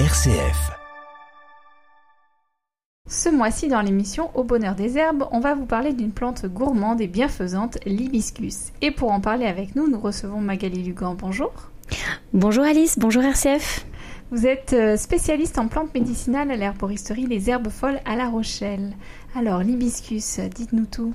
RCF. 0.00 0.72
Ce 3.08 3.28
mois-ci, 3.28 3.68
dans 3.68 3.80
l'émission 3.80 4.28
Au 4.34 4.42
bonheur 4.42 4.74
des 4.74 4.98
herbes, 4.98 5.28
on 5.30 5.38
va 5.38 5.54
vous 5.54 5.66
parler 5.66 5.92
d'une 5.92 6.10
plante 6.10 6.46
gourmande 6.46 7.00
et 7.00 7.06
bienfaisante, 7.06 7.78
l'hibiscus. 7.86 8.72
Et 8.82 8.90
pour 8.90 9.12
en 9.12 9.20
parler 9.20 9.46
avec 9.46 9.76
nous, 9.76 9.88
nous 9.88 10.00
recevons 10.00 10.40
Magali 10.40 10.82
Lugan. 10.82 11.14
Bonjour. 11.14 11.52
Bonjour 12.32 12.64
Alice, 12.64 12.98
bonjour 12.98 13.22
RCF. 13.22 13.86
Vous 14.32 14.48
êtes 14.48 14.72
euh, 14.72 14.96
spécialiste 14.96 15.60
en 15.60 15.68
plantes 15.68 15.94
médicinales 15.94 16.50
à 16.50 16.56
l'herboristerie 16.56 17.28
Les 17.28 17.48
Herbes 17.48 17.68
Folles 17.68 18.00
à 18.04 18.16
La 18.16 18.28
Rochelle. 18.28 18.96
Alors, 19.36 19.60
l'hibiscus, 19.60 20.40
dites-nous 20.40 20.86
tout. 20.86 21.14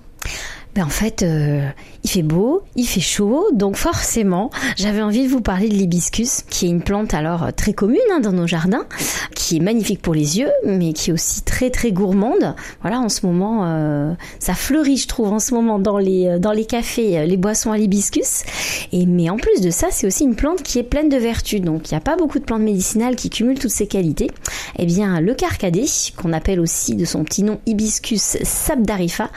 Ben 0.76 0.86
en 0.86 0.90
fait, 0.90 1.24
euh, 1.24 1.68
il 2.04 2.10
fait 2.12 2.22
beau, 2.22 2.62
il 2.76 2.86
fait 2.86 3.00
chaud, 3.00 3.48
donc 3.54 3.76
forcément, 3.76 4.52
j'avais 4.78 5.02
envie 5.02 5.24
de 5.24 5.28
vous 5.28 5.42
parler 5.42 5.68
de 5.68 5.74
l'hibiscus, 5.74 6.44
qui 6.48 6.68
est 6.68 6.70
une 6.70 6.84
plante 6.84 7.16
alors 7.16 7.44
euh, 7.44 7.50
très 7.52 7.74
commune 7.74 7.98
hein, 8.12 8.20
dans 8.20 8.34
nos 8.34 8.46
jardins, 8.46 8.86
qui 9.34 9.58
est 9.58 9.60
magnifique 9.62 10.00
pour 10.00 10.14
les 10.14 10.38
yeux, 10.38 10.52
mais 10.68 10.94
qui 10.94 11.10
est 11.10 11.14
aussi 11.14 11.42
très 11.42 11.72
très 11.72 11.92
gourmande. 11.92 12.54
Voilà, 12.82 13.00
en 13.00 13.10
ce 13.10 13.26
moment, 13.26 13.66
euh, 13.66 14.14
ça 14.38 14.54
fleurit, 14.54 14.98
je 14.98 15.08
trouve, 15.08 15.34
en 15.34 15.40
ce 15.40 15.56
moment 15.56 15.80
dans 15.80 15.98
les 15.98 16.38
dans 16.40 16.52
les 16.52 16.66
cafés, 16.66 17.26
les 17.26 17.38
boissons 17.38 17.72
à 17.72 17.78
l'hibiscus. 17.78 18.44
Et 18.92 19.08
mais 19.08 19.32
en 19.32 19.38
plus 19.38 19.62
de 19.62 19.72
ça, 19.72 19.88
c'est 19.90 20.06
aussi 20.06 20.24
une 20.24 20.36
plante 20.36 20.62
qui 20.62 20.78
est 20.78 20.84
pleine 20.84 21.10
de 21.10 21.18
vertus. 21.18 21.62
Donc 21.62 21.90
il 21.90 21.96
n'y 21.96 21.98
a 21.98 22.02
pas 22.02 22.16
beaucoup 22.16 22.38
de 22.38 22.44
plantes 22.44 22.62
médicinales 22.62 23.16
qui 23.16 23.32
cumulent 23.32 23.60
toutes 23.60 23.72
ces 23.72 23.88
qualités. 23.88 24.30
Eh 24.78 24.86
bien, 24.86 25.20
le 25.20 25.34
carcadé, 25.34 25.86
qu'on 26.16 26.32
appelle 26.32 26.60
aussi 26.60 26.96
de 26.96 27.06
son 27.06 27.24
petit 27.24 27.42
nom 27.42 27.60
hibiscus 27.66 28.38
sabdarifa, 28.44 29.32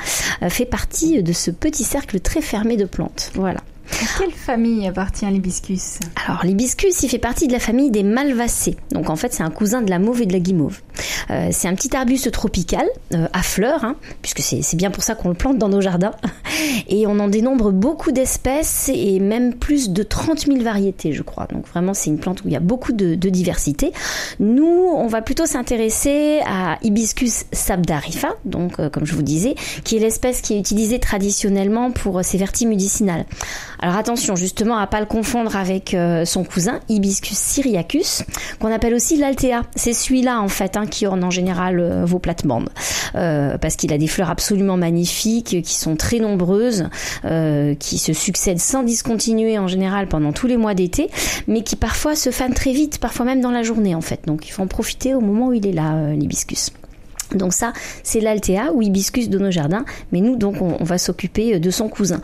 fait 0.48 0.66
partie 0.66 1.21
de 1.22 1.32
ce 1.32 1.50
petit 1.50 1.84
cercle 1.84 2.20
très 2.20 2.42
fermé 2.42 2.76
de 2.76 2.84
plantes. 2.84 3.30
Voilà. 3.34 3.60
À 3.92 4.18
quelle 4.18 4.32
famille 4.32 4.86
appartient 4.86 5.26
l'hibiscus? 5.26 5.98
Alors 6.26 6.44
l'hibiscus, 6.44 7.02
il 7.02 7.08
fait 7.08 7.18
partie 7.18 7.46
de 7.46 7.52
la 7.52 7.58
famille 7.58 7.90
des 7.90 8.02
malvacées. 8.02 8.76
Donc 8.90 9.10
en 9.10 9.16
fait, 9.16 9.32
c'est 9.32 9.42
un 9.42 9.50
cousin 9.50 9.82
de 9.82 9.90
la 9.90 9.98
mauve 9.98 10.22
et 10.22 10.26
de 10.26 10.32
la 10.32 10.40
guimauve. 10.40 10.80
Euh, 11.30 11.48
c'est 11.52 11.68
un 11.68 11.74
petit 11.74 11.94
arbuste 11.96 12.30
tropical 12.30 12.86
euh, 13.14 13.28
à 13.32 13.42
fleurs, 13.42 13.84
hein, 13.84 13.96
puisque 14.20 14.40
c'est 14.40 14.76
bien 14.76 14.90
pour 14.90 15.02
ça 15.02 15.14
qu'on 15.14 15.28
le 15.28 15.34
plante 15.34 15.58
dans 15.58 15.68
nos 15.68 15.80
jardins. 15.80 16.12
Et 16.88 17.06
on 17.06 17.18
en 17.18 17.28
dénombre 17.28 17.72
beaucoup 17.72 18.12
d'espèces 18.12 18.90
et 18.92 19.18
même 19.20 19.54
plus 19.54 19.90
de 19.90 20.02
30 20.02 20.46
000 20.46 20.62
variétés, 20.62 21.12
je 21.12 21.22
crois. 21.22 21.46
Donc 21.46 21.66
vraiment, 21.66 21.94
c'est 21.94 22.10
une 22.10 22.18
plante 22.18 22.42
où 22.44 22.48
il 22.48 22.52
y 22.52 22.56
a 22.56 22.60
beaucoup 22.60 22.92
de, 22.92 23.14
diversité. 23.14 23.92
Nous, 24.40 24.92
on 24.94 25.06
va 25.06 25.22
plutôt 25.22 25.46
s'intéresser 25.46 26.40
à 26.44 26.76
Hibiscus 26.82 27.44
sabdarifa, 27.52 28.34
donc 28.44 28.78
euh, 28.78 28.90
comme 28.90 29.06
je 29.06 29.14
vous 29.14 29.22
disais, 29.22 29.54
qui 29.84 29.96
est 29.96 30.00
l'espèce 30.00 30.42
qui 30.42 30.54
est 30.54 30.58
utilisée 30.58 30.98
traditionnellement 30.98 31.90
pour 31.90 32.22
ses 32.22 32.36
vertus 32.36 32.68
médicinales. 32.68 33.24
Alors 33.82 33.96
attention 33.96 34.36
justement 34.36 34.78
à 34.78 34.86
pas 34.86 35.00
le 35.00 35.06
confondre 35.06 35.56
avec 35.56 35.92
euh, 35.92 36.24
son 36.24 36.44
cousin 36.44 36.78
Hibiscus 36.88 37.36
syriacus, 37.36 38.22
qu'on 38.60 38.72
appelle 38.72 38.94
aussi 38.94 39.16
l'altea. 39.16 39.62
C'est 39.74 39.92
celui-là 39.92 40.40
en 40.40 40.46
fait 40.46 40.76
hein, 40.76 40.86
qui 40.86 41.04
orne 41.04 41.24
en 41.24 41.30
général 41.30 41.80
euh, 41.80 42.04
vos 42.04 42.20
plates-bandes, 42.20 42.68
euh, 43.16 43.58
parce 43.58 43.74
qu'il 43.74 43.92
a 43.92 43.98
des 43.98 44.06
fleurs 44.06 44.30
absolument 44.30 44.76
magnifiques, 44.76 45.62
qui 45.64 45.74
sont 45.74 45.96
très 45.96 46.20
nombreuses, 46.20 46.88
qui 47.80 47.98
se 47.98 48.12
succèdent 48.12 48.60
sans 48.60 48.84
discontinuer 48.84 49.58
en 49.58 49.66
général 49.66 50.06
pendant 50.06 50.32
tous 50.32 50.46
les 50.46 50.56
mois 50.56 50.74
d'été, 50.74 51.10
mais 51.48 51.62
qui 51.62 51.74
parfois 51.74 52.14
se 52.14 52.30
fanent 52.30 52.54
très 52.54 52.72
vite, 52.72 52.98
parfois 52.98 53.26
même 53.26 53.40
dans 53.40 53.50
la 53.50 53.64
journée 53.64 53.96
en 53.96 54.00
fait. 54.00 54.20
Donc 54.26 54.46
il 54.46 54.52
faut 54.52 54.62
en 54.62 54.68
profiter 54.68 55.14
au 55.14 55.20
moment 55.20 55.48
où 55.48 55.52
il 55.54 55.66
est 55.66 55.72
là, 55.72 56.12
l'hibiscus. 56.12 56.70
Donc 57.34 57.52
ça, 57.52 57.72
c'est 58.02 58.20
l'altea 58.20 58.72
ou 58.74 58.82
hibiscus 58.82 59.28
de 59.28 59.38
nos 59.38 59.50
jardins, 59.50 59.84
mais 60.12 60.20
nous 60.20 60.36
donc 60.36 60.60
on 60.60 60.84
va 60.84 60.98
s'occuper 60.98 61.58
de 61.58 61.70
son 61.70 61.88
cousin. 61.88 62.20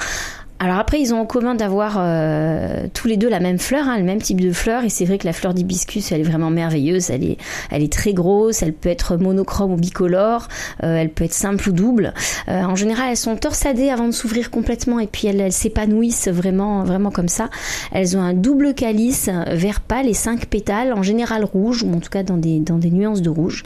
Alors 0.61 0.79
après, 0.79 1.01
ils 1.01 1.15
ont 1.15 1.21
en 1.21 1.27
commun 1.27 1.55
d'avoir 1.55 1.99
euh, 1.99 2.89
tous 2.93 3.07
les 3.07 3.17
deux 3.17 3.29
la 3.29 3.39
même 3.39 3.61
fleur, 3.61 3.87
hein, 3.87 3.97
le 3.97 4.03
même 4.03 4.21
type 4.21 4.41
de 4.41 4.53
fleur. 4.53 4.83
Et 4.83 4.89
c'est 4.89 5.05
vrai 5.05 5.17
que 5.17 5.27
la 5.27 5.33
fleur 5.33 5.55
d'hibiscus, 5.55 6.11
elle 6.11 6.21
est 6.21 6.25
vraiment 6.25 6.51
merveilleuse. 6.51 7.11
Elle 7.11 7.23
est, 7.23 7.37
elle 7.71 7.85
est 7.85 7.93
très 7.93 8.13
grosse. 8.13 8.61
Elle 8.63 8.73
peut 8.73 8.89
être 8.89 9.17
monochrome 9.17 9.73
ou 9.73 9.77
bicolore. 9.77 10.49
Euh, 10.83 10.97
elle 10.97 11.11
peut 11.11 11.25
être 11.25 11.35
simple 11.35 11.69
ou 11.69 11.73
double. 11.73 12.13
Euh, 12.49 12.63
en 12.63 12.75
général, 12.75 13.11
elles 13.11 13.17
sont 13.17 13.37
torsadées 13.37 13.89
avant 13.89 14.07
de 14.07 14.13
s'ouvrir 14.13 14.51
complètement 14.51 14.99
et 14.99 15.07
puis 15.07 15.29
elles, 15.29 15.53
s'épanouissent 15.53 16.29
vraiment, 16.29 16.83
vraiment 16.83 17.13
comme 17.13 17.29
ça. 17.29 17.51
Elles 17.93 18.17
ont 18.17 18.21
un 18.21 18.35
double 18.35 18.75
calice 18.75 19.31
vert 19.53 19.81
pâle 19.81 20.09
et 20.09 20.15
cinq 20.15 20.47
pétales, 20.47 20.93
en 20.93 21.03
général 21.05 21.45
rouge 21.45 21.85
ou 21.85 21.95
en 21.95 22.01
tout 22.01 22.11
cas 22.11 22.25
dans 22.25 22.37
des, 22.37 22.59
dans 22.59 22.79
des 22.79 22.91
nuances 22.91 23.23
de 23.23 23.31
rouge. 23.31 23.63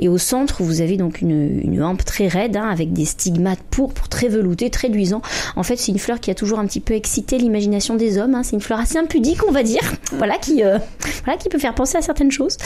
Et 0.00 0.08
au 0.08 0.18
centre, 0.18 0.62
vous 0.64 0.80
avez 0.80 0.96
donc 0.96 1.20
une, 1.20 1.60
une 1.62 1.84
hampe 1.84 2.04
très 2.04 2.26
raide 2.26 2.56
hein, 2.56 2.68
avec 2.68 2.92
des 2.92 3.04
stigmates 3.04 3.62
pourpres 3.70 4.08
très 4.08 4.26
veloutés, 4.28 4.70
très 4.70 4.88
luisants. 4.88 5.22
En 5.54 5.62
fait, 5.62 5.76
c'est 5.76 5.92
une 5.92 5.98
fleur 5.98 6.18
qui 6.18 6.30
a 6.30 6.31
toujours 6.34 6.58
un 6.58 6.66
petit 6.66 6.80
peu 6.80 6.94
excité 6.94 7.38
l'imagination 7.38 7.94
des 7.94 8.18
hommes. 8.18 8.34
Hein. 8.34 8.42
C'est 8.42 8.54
une 8.54 8.60
fleur 8.60 8.78
assez 8.78 8.98
impudique, 8.98 9.46
on 9.46 9.52
va 9.52 9.62
dire. 9.62 9.82
Voilà 10.18 10.36
qui, 10.36 10.62
euh, 10.62 10.78
voilà 11.24 11.38
qui 11.38 11.48
peut 11.48 11.58
faire 11.58 11.74
penser 11.74 11.96
à 11.96 12.02
certaines 12.02 12.30
choses. 12.30 12.56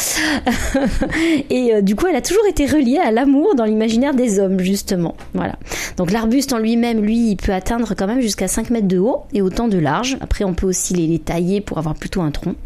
et 1.51 1.75
euh, 1.75 1.81
du 1.81 1.95
coup, 1.95 2.07
elle 2.07 2.17
a 2.17 2.21
toujours 2.21 2.45
été 2.49 2.67
reliée 2.67 2.99
à 2.99 3.11
l'amour 3.13 3.55
dans 3.55 3.65
l'imaginaire 3.65 4.15
des 4.15 4.41
hommes, 4.41 4.61
justement. 4.61 5.17
Voilà. 5.33 5.57
Donc 5.97 6.11
l'arbuste 6.11 6.53
en 6.53 6.59
lui-même, 6.59 7.01
lui, 7.01 7.31
il 7.31 7.37
peut 7.37 7.53
atteindre 7.53 7.95
quand 7.97 8.09
même 8.09 8.21
jusqu'à 8.21 8.49
5 8.49 8.71
mètres 8.71 8.89
de 8.89 8.99
haut 8.99 9.23
et 9.33 9.43
autant 9.43 9.69
de 9.69 9.79
large. 9.79 10.19
Après, 10.21 10.45
on 10.45 10.55
peut 10.55 10.67
aussi 10.67 10.95
les 10.95 11.19
tailler 11.19 11.61
pour 11.61 11.79
avoir 11.79 11.95
plutôt 11.95 12.21
un 12.21 12.31
tronc. 12.31 12.57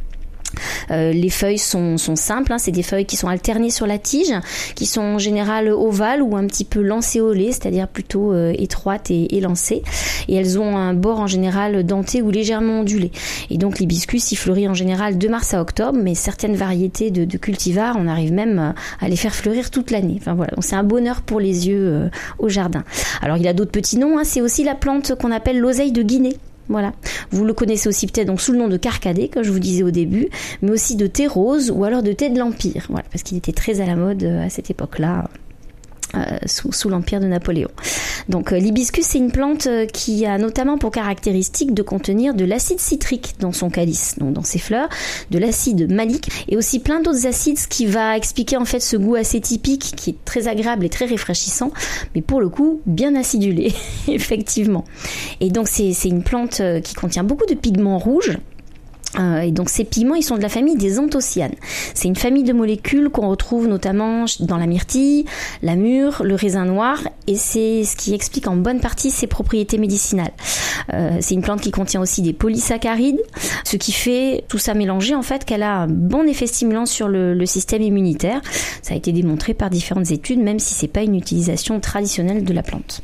Euh, 0.90 1.12
les 1.12 1.30
feuilles 1.30 1.58
sont, 1.58 1.96
simples, 1.98 2.52
hein. 2.52 2.58
c'est 2.58 2.72
des 2.72 2.82
feuilles 2.82 3.06
qui 3.06 3.16
sont 3.16 3.28
alternées 3.28 3.70
sur 3.70 3.86
la 3.86 3.98
tige, 3.98 4.32
qui 4.74 4.86
sont 4.86 5.00
en 5.00 5.18
général 5.18 5.68
ovales 5.68 6.22
ou 6.22 6.36
un 6.36 6.46
petit 6.46 6.64
peu 6.64 6.80
lancéolées, 6.80 7.52
c'est-à-dire 7.52 7.88
plutôt 7.88 8.32
euh, 8.32 8.52
étroites 8.58 9.10
et 9.10 9.36
élancées. 9.36 9.82
Et 10.28 10.34
elles 10.34 10.58
ont 10.58 10.76
un 10.76 10.94
bord 10.94 11.20
en 11.20 11.26
général 11.26 11.84
denté 11.84 12.22
ou 12.22 12.30
légèrement 12.30 12.80
ondulé. 12.80 13.10
Et 13.50 13.58
donc 13.58 13.78
l'hibiscus, 13.78 14.32
il 14.32 14.36
fleurit 14.36 14.68
en 14.68 14.74
général 14.74 15.18
de 15.18 15.28
mars 15.28 15.54
à 15.54 15.60
octobre, 15.60 15.98
mais 16.00 16.14
certaines 16.14 16.56
variétés 16.56 17.10
de, 17.10 17.38
cultivars, 17.38 17.96
on 17.98 18.06
arrive 18.06 18.32
même 18.32 18.74
à 19.00 19.08
les 19.08 19.16
faire 19.16 19.34
fleurir 19.34 19.70
toute 19.70 19.90
l'année. 19.90 20.16
Enfin 20.18 20.34
voilà, 20.34 20.52
c'est 20.60 20.76
un 20.76 20.84
bonheur 20.84 21.22
pour 21.22 21.40
les 21.40 21.68
yeux 21.68 21.86
euh, 21.86 22.08
au 22.38 22.48
jardin. 22.48 22.84
Alors 23.22 23.36
il 23.36 23.46
a 23.48 23.52
d'autres 23.52 23.70
petits 23.70 23.98
noms, 23.98 24.18
hein. 24.18 24.24
c'est 24.24 24.40
aussi 24.40 24.64
la 24.64 24.74
plante 24.74 25.14
qu'on 25.14 25.30
appelle 25.30 25.58
l'oseille 25.58 25.92
de 25.92 26.02
Guinée. 26.02 26.36
Voilà. 26.70 26.92
Vous 27.30 27.44
le 27.44 27.52
connaissez 27.52 27.88
aussi 27.88 28.06
peut-être 28.06 28.28
donc 28.28 28.40
sous 28.40 28.52
le 28.52 28.58
nom 28.58 28.68
de 28.68 28.76
carcadé, 28.76 29.28
comme 29.28 29.42
je 29.42 29.50
vous 29.50 29.58
disais 29.58 29.82
au 29.82 29.90
début, 29.90 30.28
mais 30.62 30.70
aussi 30.70 30.94
de 30.94 31.08
thé 31.08 31.26
rose 31.26 31.70
ou 31.70 31.84
alors 31.84 32.02
de 32.02 32.12
thé 32.12 32.30
de 32.30 32.38
l'Empire. 32.38 32.86
Parce 33.10 33.24
qu'il 33.24 33.36
était 33.36 33.52
très 33.52 33.80
à 33.80 33.86
la 33.86 33.96
mode 33.96 34.22
euh, 34.22 34.46
à 34.46 34.50
cette 34.50 34.70
époque-là. 34.70 35.28
Euh, 36.16 36.38
sous, 36.46 36.88
l'empire 36.88 37.20
de 37.20 37.26
Napoléon. 37.26 37.68
Donc 38.28 38.52
euh, 38.52 38.58
l'hibiscus 38.58 39.04
c'est 39.06 39.18
une 39.18 39.30
plante 39.30 39.68
euh, 39.68 39.86
qui 39.86 40.26
a 40.26 40.38
notamment 40.38 40.76
pour 40.76 40.90
caractéristique 40.90 41.72
de 41.72 41.82
contenir 41.82 42.34
de 42.34 42.44
l'acide 42.44 42.80
citrique 42.80 43.36
dans 43.38 43.52
son 43.52 43.70
calice, 43.70 44.18
donc 44.18 44.32
dans 44.32 44.42
ses 44.42 44.58
fleurs, 44.58 44.88
de 45.30 45.38
l'acide 45.38 45.92
malique 45.92 46.28
et 46.48 46.56
aussi 46.56 46.80
plein 46.80 47.00
d'autres 47.00 47.28
acides, 47.28 47.58
ce 47.58 47.68
qui 47.68 47.86
va 47.86 48.16
expliquer 48.16 48.56
en 48.56 48.64
fait 48.64 48.80
ce 48.80 48.96
goût 48.96 49.14
assez 49.14 49.40
typique 49.40 49.92
qui 49.94 50.10
est 50.10 50.24
très 50.24 50.48
agréable 50.48 50.84
et 50.84 50.88
très 50.88 51.06
rafraîchissant, 51.06 51.70
mais 52.16 52.22
pour 52.22 52.40
le 52.40 52.48
coup 52.48 52.80
bien 52.86 53.14
acidulé 53.14 53.72
effectivement. 54.08 54.84
Et 55.38 55.50
donc 55.50 55.68
c'est 55.68 55.92
une 56.06 56.24
plante 56.24 56.60
qui 56.82 56.94
contient 56.94 57.22
beaucoup 57.22 57.46
de 57.46 57.54
pigments 57.54 57.98
rouges 57.98 58.36
euh, 59.18 59.40
et 59.40 59.50
donc 59.50 59.68
ces 59.68 59.84
pigments, 59.84 60.14
ils 60.14 60.22
sont 60.22 60.36
de 60.36 60.42
la 60.42 60.48
famille 60.48 60.76
des 60.76 60.98
anthocyanes. 60.98 61.54
C'est 61.94 62.08
une 62.08 62.16
famille 62.16 62.44
de 62.44 62.52
molécules 62.52 63.10
qu'on 63.10 63.28
retrouve 63.28 63.66
notamment 63.66 64.24
dans 64.40 64.56
la 64.56 64.66
myrtille, 64.66 65.24
la 65.62 65.76
mûre, 65.76 66.22
le 66.24 66.34
raisin 66.34 66.64
noir, 66.64 67.02
et 67.26 67.36
c'est 67.36 67.84
ce 67.84 67.96
qui 67.96 68.14
explique 68.14 68.46
en 68.46 68.56
bonne 68.56 68.80
partie 68.80 69.10
ses 69.10 69.26
propriétés 69.26 69.78
médicinales. 69.78 70.32
Euh, 70.92 71.18
c'est 71.20 71.34
une 71.34 71.42
plante 71.42 71.60
qui 71.60 71.70
contient 71.70 72.00
aussi 72.00 72.22
des 72.22 72.32
polysaccharides, 72.32 73.20
ce 73.64 73.76
qui 73.76 73.92
fait 73.92 74.44
tout 74.48 74.58
ça 74.58 74.74
mélangé 74.74 75.14
en 75.14 75.22
fait 75.22 75.44
qu'elle 75.44 75.62
a 75.62 75.78
un 75.78 75.88
bon 75.88 76.26
effet 76.26 76.46
stimulant 76.46 76.86
sur 76.86 77.08
le, 77.08 77.34
le, 77.34 77.46
système 77.46 77.82
immunitaire. 77.82 78.40
Ça 78.82 78.94
a 78.94 78.96
été 78.96 79.12
démontré 79.12 79.54
par 79.54 79.70
différentes 79.70 80.10
études, 80.10 80.40
même 80.40 80.58
si 80.58 80.74
c'est 80.74 80.88
pas 80.88 81.02
une 81.02 81.16
utilisation 81.16 81.80
traditionnelle 81.80 82.44
de 82.44 82.52
la 82.52 82.62
plante. 82.62 83.02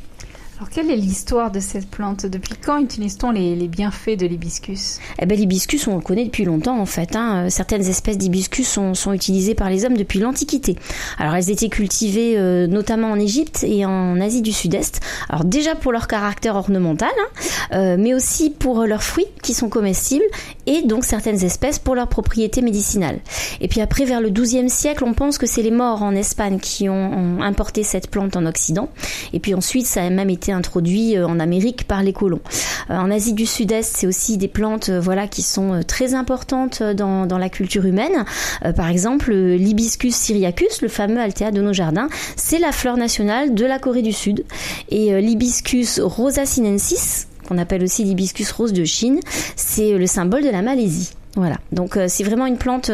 Alors, 0.57 0.71
quelle 0.71 0.89
est 0.89 0.95
l'histoire 0.95 1.51
de 1.51 1.59
cette 1.59 1.87
plante? 1.87 2.25
Depuis 2.25 2.55
quand 2.55 2.79
utilise-t-on 2.79 3.29
les, 3.29 3.67
bienfaits 3.67 4.17
de 4.17 4.25
l'hibiscus? 4.25 4.97
Eh 5.19 5.27
ben, 5.27 5.37
l'hibiscus, 5.37 5.87
on 5.87 5.97
le 5.97 6.01
connaît 6.01 6.25
depuis 6.25 6.45
longtemps 6.45 6.79
en 6.79 6.87
fait. 6.87 7.15
Hein. 7.15 7.45
Euh, 7.45 7.49
certaines 7.51 7.85
espèces 7.85 8.17
d'hibiscus 8.17 8.67
sont, 8.67 9.13
utilisées 9.13 9.53
par 9.53 9.69
les 9.69 9.85
hommes 9.85 9.95
depuis 9.95 10.17
l'Antiquité. 10.17 10.75
Alors, 11.19 11.35
elles 11.35 11.51
étaient 11.51 11.69
cultivées 11.69 12.39
euh, 12.39 12.65
notamment 12.65 13.11
en 13.11 13.19
Égypte 13.19 13.63
et 13.67 13.85
en 13.85 14.19
Asie 14.19 14.41
du 14.41 14.51
Sud-Est. 14.51 14.99
Alors, 15.29 15.45
déjà 15.45 15.75
pour 15.75 15.91
leur 15.91 16.07
caractère 16.07 16.55
ornemental, 16.55 17.11
hein, 17.19 17.45
euh, 17.73 17.95
mais 17.99 18.15
aussi 18.15 18.49
pour 18.49 18.85
leurs 18.85 19.03
fruits 19.03 19.27
qui 19.43 19.53
sont 19.53 19.69
comestibles 19.69 20.25
et 20.65 20.81
donc 20.81 21.05
certaines 21.05 21.43
espèces 21.43 21.77
pour 21.77 21.93
leurs 21.93 22.09
propriétés 22.09 22.63
médicinales. 22.63 23.19
Et 23.61 23.67
puis 23.67 23.79
après, 23.79 24.05
vers 24.05 24.21
le 24.21 24.31
XIIe 24.31 24.71
siècle, 24.71 25.03
on 25.03 25.13
pense 25.13 25.37
que 25.37 25.45
c'est 25.45 25.61
les 25.61 25.69
morts 25.69 26.01
en 26.01 26.15
Espagne 26.15 26.57
qui 26.59 26.89
ont 26.89 27.43
importé 27.43 27.83
cette 27.83 28.09
plante 28.09 28.35
en 28.35 28.47
Occident. 28.47 28.89
Et 29.33 29.39
puis 29.39 29.53
ensuite, 29.53 29.85
ça 29.85 30.01
a 30.01 30.09
même 30.09 30.31
été 30.31 30.46
introduit 30.51 31.17
euh, 31.17 31.27
en 31.27 31.39
Amérique 31.39 31.87
par 31.87 32.03
les 32.03 32.13
colons. 32.13 32.41
Euh, 32.89 32.95
en 32.95 33.11
Asie 33.11 33.33
du 33.33 33.45
Sud-Est, 33.45 33.95
c'est 33.97 34.07
aussi 34.07 34.37
des 34.37 34.47
plantes 34.47 34.89
euh, 34.89 34.99
voilà 34.99 35.27
qui 35.27 35.41
sont 35.41 35.81
très 35.85 36.13
importantes 36.13 36.81
dans, 36.81 37.27
la 37.37 37.49
culture 37.49 37.85
humaine. 37.85 38.25
par 38.75 38.89
exemple, 38.89 39.31
l'hibiscus 39.31 40.15
syriacus, 40.15 40.81
le 40.81 40.87
fameux 40.87 41.19
altea 41.19 41.51
de 41.51 41.61
nos 41.61 41.73
jardins, 41.73 42.09
c'est 42.35 42.57
la 42.57 42.71
fleur 42.71 42.97
nationale 42.97 43.53
de 43.53 43.65
la 43.65 43.77
Corée 43.77 44.01
du 44.01 44.11
Sud. 44.11 44.43
Et 44.89 45.21
l'hibiscus 45.21 45.99
rosa 45.99 46.45
sinensis, 46.45 47.27
qu'on 47.47 47.59
appelle 47.59 47.83
aussi 47.83 48.03
l'hibiscus 48.03 48.51
rose 48.51 48.73
de 48.73 48.85
Chine, 48.85 49.19
c'est 49.55 49.97
le 49.97 50.07
symbole 50.07 50.43
de 50.43 50.49
la 50.49 50.63
Malaisie. 50.63 51.11
Voilà. 51.35 51.57
Donc 51.71 51.99
c'est 52.07 52.23
vraiment 52.23 52.47
une 52.47 52.57
plante 52.57 52.91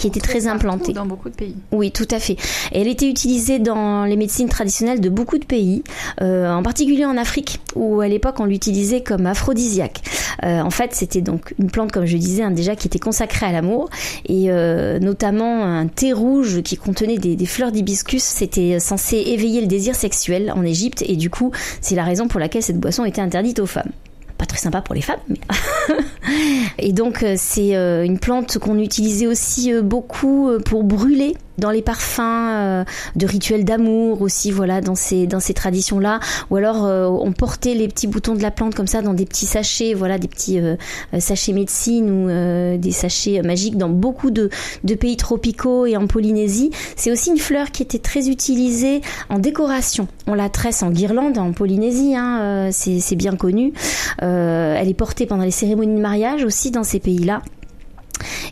qui 0.00 0.06
était 0.06 0.20
très 0.20 0.46
implantée. 0.46 0.94
Dans 0.94 1.04
beaucoup 1.04 1.28
de 1.28 1.34
pays. 1.34 1.54
Oui, 1.72 1.90
tout 1.92 2.08
à 2.10 2.18
fait. 2.18 2.36
elle 2.72 2.88
était 2.88 3.08
utilisée 3.08 3.58
dans 3.58 4.04
les 4.04 4.16
médecines 4.16 4.48
traditionnelles 4.48 5.00
de 5.00 5.10
beaucoup 5.10 5.38
de 5.38 5.44
pays, 5.44 5.82
euh, 6.22 6.50
en 6.50 6.62
particulier 6.62 7.04
en 7.04 7.18
Afrique, 7.18 7.60
où 7.74 8.00
à 8.00 8.08
l'époque 8.08 8.40
on 8.40 8.46
l'utilisait 8.46 9.02
comme 9.02 9.26
aphrodisiaque. 9.26 10.00
Euh, 10.42 10.60
en 10.62 10.70
fait, 10.70 10.94
c'était 10.94 11.20
donc 11.20 11.54
une 11.58 11.70
plante, 11.70 11.92
comme 11.92 12.06
je 12.06 12.16
disais, 12.16 12.42
hein, 12.42 12.50
déjà 12.50 12.76
qui 12.76 12.88
était 12.88 12.98
consacrée 12.98 13.44
à 13.44 13.52
l'amour, 13.52 13.90
et 14.26 14.50
euh, 14.50 14.98
notamment 14.98 15.64
un 15.64 15.86
thé 15.86 16.14
rouge 16.14 16.62
qui 16.62 16.78
contenait 16.78 17.18
des, 17.18 17.36
des 17.36 17.46
fleurs 17.46 17.70
d'hibiscus. 17.70 18.22
C'était 18.22 18.80
censé 18.80 19.18
éveiller 19.18 19.60
le 19.60 19.66
désir 19.66 19.94
sexuel 19.94 20.50
en 20.56 20.64
Égypte, 20.64 21.04
et 21.06 21.16
du 21.16 21.28
coup, 21.28 21.50
c'est 21.82 21.94
la 21.94 22.04
raison 22.04 22.26
pour 22.26 22.40
laquelle 22.40 22.62
cette 22.62 22.80
boisson 22.80 23.04
était 23.04 23.20
interdite 23.20 23.58
aux 23.58 23.66
femmes 23.66 23.92
pas 24.40 24.46
très 24.46 24.58
sympa 24.58 24.80
pour 24.80 24.94
les 24.94 25.02
femmes. 25.02 25.20
Mais 25.28 25.38
et 26.78 26.92
donc 26.92 27.22
euh, 27.22 27.34
c'est 27.36 27.76
euh, 27.76 28.04
une 28.04 28.18
plante 28.18 28.58
qu'on 28.58 28.78
utilisait 28.78 29.26
aussi 29.26 29.70
euh, 29.70 29.82
beaucoup 29.82 30.50
pour 30.64 30.82
brûler 30.82 31.36
dans 31.58 31.70
les 31.70 31.82
parfums 31.82 32.20
euh, 32.20 32.84
de 33.16 33.26
rituels 33.26 33.64
d'amour 33.64 34.22
aussi, 34.22 34.50
voilà, 34.50 34.80
dans 34.80 34.94
ces 34.94 35.26
dans 35.26 35.40
ces 35.40 35.54
traditions 35.54 35.98
là. 35.98 36.20
Ou 36.50 36.56
alors 36.56 36.84
euh, 36.86 37.06
on 37.06 37.32
portait 37.32 37.74
les 37.74 37.88
petits 37.88 38.06
boutons 38.06 38.34
de 38.34 38.42
la 38.42 38.50
plante 38.50 38.74
comme 38.74 38.86
ça 38.86 39.02
dans 39.02 39.14
des 39.14 39.26
petits 39.26 39.46
sachets, 39.46 39.94
voilà, 39.94 40.18
des 40.18 40.28
petits 40.28 40.58
euh, 40.58 40.76
sachets 41.18 41.52
médecine 41.52 42.10
ou 42.10 42.78
des 42.78 42.92
sachets 42.92 43.42
magiques 43.42 43.76
dans 43.76 43.88
beaucoup 43.88 44.30
de, 44.30 44.50
de 44.84 44.94
pays 44.94 45.16
tropicaux 45.16 45.86
et 45.86 45.96
en 45.96 46.06
Polynésie. 46.06 46.70
C'est 46.96 47.10
aussi 47.10 47.30
une 47.30 47.38
fleur 47.38 47.70
qui 47.70 47.82
était 47.82 47.98
très 47.98 48.28
utilisée 48.28 49.00
en 49.28 49.38
décoration. 49.38 50.08
On 50.26 50.34
la 50.34 50.48
tresse 50.48 50.82
en 50.82 50.90
guirlande 50.90 51.38
en 51.38 51.52
Polynésie, 51.52 52.14
hein, 52.16 52.70
c'est 52.72 53.16
bien 53.16 53.36
connu. 53.36 53.72
elle 54.20 54.88
est 54.88 54.94
portée 54.94 55.26
pendant 55.26 55.44
les 55.44 55.50
cérémonies 55.50 55.96
de 55.96 56.00
mariage 56.00 56.44
aussi 56.44 56.70
dans 56.70 56.84
ces 56.84 57.00
pays-là. 57.00 57.42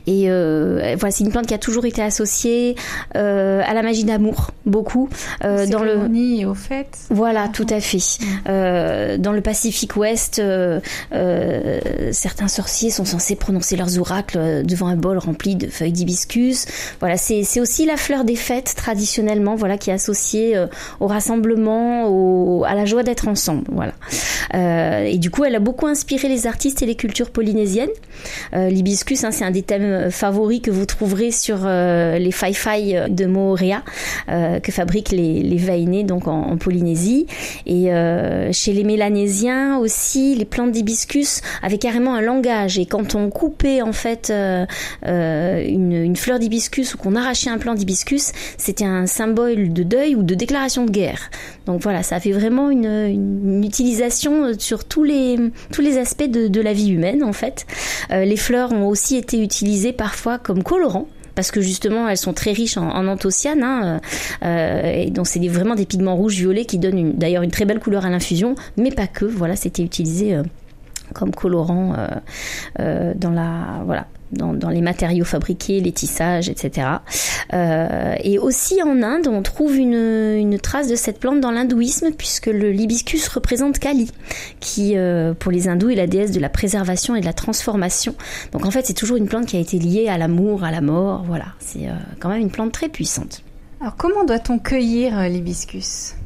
Et 0.06 0.31
euh, 0.31 0.97
voilà, 0.99 1.11
c'est 1.11 1.25
une 1.25 1.31
plante 1.31 1.47
qui 1.47 1.55
a 1.55 1.59
toujours 1.59 1.85
été 1.85 2.03
associée 2.03 2.76
euh, 3.17 3.62
à 3.67 3.75
la 3.75 3.82
magie 3.82 4.05
d'amour, 4.05 4.50
beaucoup. 4.67 5.09
Euh, 5.44 5.67
dans 5.67 5.82
le 5.82 5.99
et 6.17 6.44
au 6.44 6.55
fait. 6.55 6.88
Voilà, 7.11 7.49
tout 7.49 7.67
à 7.70 7.81
fait. 7.81 7.99
Mm. 7.99 8.25
Euh, 8.49 9.19
dans 9.19 9.32
le 9.32 9.41
Pacifique 9.41 9.97
Ouest, 9.97 10.38
euh, 10.38 10.81
certains 12.12 12.49
sorciers 12.49 12.91
sont 12.91 13.05
censés 13.05 13.37
prononcer 13.37 13.76
leurs 13.76 13.99
oracles 13.99 14.65
devant 14.65 14.87
un 14.87 14.97
bol 14.97 15.19
rempli 15.19 15.56
de 15.56 15.69
feuilles 15.69 15.93
d'hibiscus. 15.93 16.67
Voilà, 17.00 17.17
c'est 17.17 17.61
aussi 17.61 17.87
la 17.87 17.97
fleur 17.97 18.25
des 18.25 18.37
fêtes 18.37 18.75
traditionnellement, 18.76 19.55
voilà, 19.55 19.79
qui 19.79 19.91
est 19.91 19.94
associée 19.94 20.56
au 21.00 21.06
rassemblement, 21.06 22.06
au, 22.09 22.64
à 22.64 22.75
la 22.75 22.85
joie 22.85 23.03
d'être 23.03 23.29
ensemble. 23.29 23.64
Voilà. 23.71 23.93
et 25.05 25.19
du 25.19 25.31
coup, 25.31 25.44
elle 25.44 25.55
a 25.55 25.61
beaucoup 25.61 25.87
inspiré 25.87 26.29
les 26.29 26.47
artistes 26.47 26.82
et 26.82 26.87
les 26.87 26.94
cultures 26.94 27.31
polynésiennes. 27.31 27.88
L'hibiscus, 28.55 29.25
hein, 29.25 29.31
c'est 29.31 29.44
un 29.44 29.50
thèmes 29.63 30.11
favoris 30.11 30.61
que 30.61 30.71
vous 30.71 30.87
trouverez 30.87 31.31
sur 31.31 31.61
euh, 31.65 32.19
les 32.19 32.33
fai-fai 32.33 33.09
de 33.09 33.27
Moorea 33.27 33.83
euh, 34.29 34.61
que 34.61 34.73
fabriquent 34.73 35.11
les, 35.11 35.43
les 35.43 35.57
Vainés 35.57 36.05
donc 36.05 36.29
en, 36.29 36.57
Polynésie. 36.57 37.27
Et 37.67 37.93
euh, 37.93 38.53
chez 38.53 38.73
les 38.73 38.85
Mélanésiens 38.85 39.79
aussi, 39.79 40.35
les 40.35 40.45
plantes 40.45 40.73
d'hibiscus 40.73 41.41
avaient 41.63 41.79
carrément 41.79 42.15
un 42.15 42.21
langage. 42.21 42.79
Et 42.79 42.87
quand 42.87 43.15
on 43.15 43.31
coupait 43.31 43.83
en 43.83 43.93
fait 43.93 44.33
une, 45.03 46.17
fleur 46.17 46.39
d'hibiscus 46.39 46.95
ou 46.95 46.99
qu'on 46.99 47.15
arrachait 47.15 47.51
un 47.51 47.59
plant 47.59 47.75
d'hibiscus, 47.75 48.33
c'était 48.57 48.85
un 48.85 49.07
symbole 49.07 49.73
de 49.73 49.83
deuil 49.83 50.17
ou 50.17 50.23
de 50.23 50.35
déclaration 50.35 50.85
de 50.85 50.91
guerre. 50.91 51.31
Donc 51.67 51.83
voilà, 51.83 52.03
ça 52.03 52.19
fait 52.19 52.33
vraiment 52.33 52.71
une, 52.71 53.63
utilisation 53.65 54.53
sur 54.59 54.85
tous 54.85 55.05
les, 55.05 55.39
aspects 55.99 56.29
de, 56.29 56.49
de 56.49 56.61
la 56.61 56.73
vie 56.73 56.91
humaine 56.91 57.23
en 57.23 57.33
fait. 57.33 57.67
les 58.11 58.37
fleurs 58.37 58.73
ont 58.73 58.89
aussi 58.89 59.17
été 59.17 59.48
utilisées 59.49 59.95
parfois 59.95 60.39
comme 60.39 60.62
colorants 60.62 61.09
parce 61.35 61.50
que 61.50 61.62
justement 61.62 62.06
elles 62.09 62.19
sont 62.19 62.35
très 62.35 62.53
riches 62.53 62.77
en, 62.77 63.06
anthocyanes 63.06 63.62
hein, 63.62 64.00
euh, 64.43 64.93
et 64.93 65.11
donc 65.11 65.27
c'est 65.27 65.41
vraiment 65.49 65.75
des 65.75 65.87
pigments 65.87 66.17
rouges 66.17 66.35
violets 66.35 66.67
qui 66.67 66.79
donnent 66.79 67.12
d'ailleurs 67.12 67.43
une 67.43 67.50
très 67.50 67.65
belle 67.65 67.81
couleur 67.81 68.05
à 68.05 68.11
l'infusion 68.11 68.55
mais 68.77 68.91
pas 68.91 69.06
que. 69.06 69.25
Voilà 69.25 69.56
c'était 69.56 69.83
utilisé 69.83 70.35
euh, 70.35 70.43
comme 71.15 71.35
colorant 71.35 71.95
euh, 72.79 73.15
dans 73.15 73.31
la 73.31 73.83
voilà 73.87 74.06
dans, 74.33 74.69
les 74.69 74.81
matériaux 74.81 75.25
fabriqués, 75.25 75.81
les 75.81 75.93
tissages, 75.93 76.49
etc. 76.49 76.89
Euh, 77.53 78.15
et 78.23 78.39
aussi 78.39 78.83
en 78.83 79.03
Inde, 79.03 79.27
on 79.29 79.43
trouve 79.43 79.77
une, 79.77 80.59
trace 80.63 80.89
de 80.89 80.97
cette 80.97 81.19
plante 81.19 81.41
dans 81.41 81.51
l'hindouisme, 81.51 82.11
puisque 82.13 82.47
le 82.47 82.71
l'hibiscus 82.71 83.29
représente 83.29 83.79
Kali, 83.79 84.11
qui 84.61 84.97
euh, 84.97 85.35
pour 85.35 85.53
les 85.53 85.69
hindous 85.69 85.91
est 85.91 85.95
la 85.95 86.07
déesse 86.07 86.33
de 86.33 86.41
la 86.41 86.49
préservation 86.49 87.15
et 87.15 87.21
de 87.21 87.27
la 87.27 87.33
transformation. 87.33 88.15
Donc 88.53 88.67
en 88.67 88.71
fait, 88.71 88.85
c'est 88.85 88.95
toujours 88.95 89.17
une 89.17 89.29
plante 89.29 89.47
qui 89.47 89.57
a 89.57 89.61
été 89.61 89.79
liée 89.79 90.09
à 90.09 90.19
l'amour, 90.19 90.65
à 90.65 90.71
la 90.71 90.81
mort. 90.81 91.25
Voilà, 91.27 91.47
c'est 91.61 91.89
euh, 91.89 91.93
quand 92.19 92.29
même 92.29 92.41
une 92.41 92.51
plante 92.51 92.73
très 92.73 92.89
puissante. 92.89 93.43
Alors 93.81 93.97
comment 93.97 94.25
doit-on 94.25 94.59
cueillir 94.59 95.29
l'hibiscus? 95.29 96.18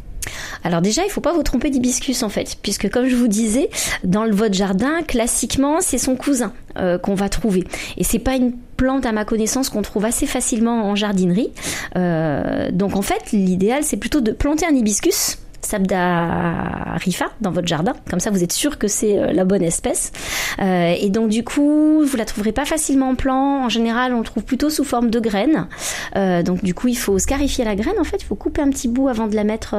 Alors 0.64 0.80
déjà, 0.80 1.04
il 1.04 1.10
faut 1.10 1.20
pas 1.20 1.32
vous 1.32 1.42
tromper 1.42 1.70
d'hibiscus 1.70 2.22
en 2.22 2.28
fait, 2.28 2.56
puisque 2.62 2.88
comme 2.90 3.06
je 3.06 3.16
vous 3.16 3.28
disais, 3.28 3.70
dans 4.04 4.28
votre 4.30 4.54
jardin, 4.54 5.02
classiquement, 5.02 5.80
c'est 5.80 5.98
son 5.98 6.16
cousin 6.16 6.52
euh, 6.78 6.98
qu'on 6.98 7.14
va 7.14 7.28
trouver. 7.28 7.64
Et 7.96 8.04
c'est 8.04 8.18
pas 8.18 8.34
une 8.34 8.52
plante 8.76 9.06
à 9.06 9.12
ma 9.12 9.24
connaissance 9.24 9.68
qu'on 9.68 9.82
trouve 9.82 10.04
assez 10.04 10.26
facilement 10.26 10.84
en 10.84 10.94
jardinerie. 10.94 11.50
Euh, 11.96 12.70
donc 12.72 12.96
en 12.96 13.02
fait, 13.02 13.32
l'idéal 13.32 13.84
c'est 13.84 13.96
plutôt 13.96 14.20
de 14.20 14.32
planter 14.32 14.66
un 14.66 14.74
hibiscus 14.74 15.38
Sabda 15.62 16.96
rifa 16.96 17.26
dans 17.40 17.50
votre 17.50 17.68
jardin. 17.68 17.94
Comme 18.10 18.20
ça, 18.20 18.30
vous 18.30 18.42
êtes 18.42 18.52
sûr 18.52 18.78
que 18.78 18.88
c'est 18.88 19.18
euh, 19.18 19.32
la 19.32 19.44
bonne 19.44 19.62
espèce. 19.62 20.12
Euh, 20.60 20.94
et 21.00 21.08
donc, 21.08 21.28
du 21.28 21.44
coup, 21.44 22.02
vous 22.04 22.16
la 22.16 22.24
trouverez 22.24 22.52
pas 22.52 22.64
facilement 22.64 23.10
en 23.10 23.14
plant. 23.14 23.64
En 23.64 23.68
général, 23.68 24.12
on 24.12 24.22
trouve 24.22 24.44
plutôt 24.44 24.70
sous 24.70 24.84
forme 24.84 25.10
de 25.10 25.20
graines. 25.20 25.68
Euh, 26.16 26.42
donc, 26.42 26.62
du 26.64 26.74
coup, 26.74 26.88
il 26.88 26.96
faut 26.96 27.18
scarifier 27.18 27.64
la 27.64 27.76
graine. 27.76 27.94
En 28.00 28.04
fait, 28.04 28.16
il 28.20 28.24
faut 28.24 28.34
couper 28.34 28.60
un 28.60 28.70
petit 28.70 28.88
bout 28.88 29.08
avant 29.08 29.28
de 29.28 29.36
la 29.36 29.44
mettre, 29.44 29.76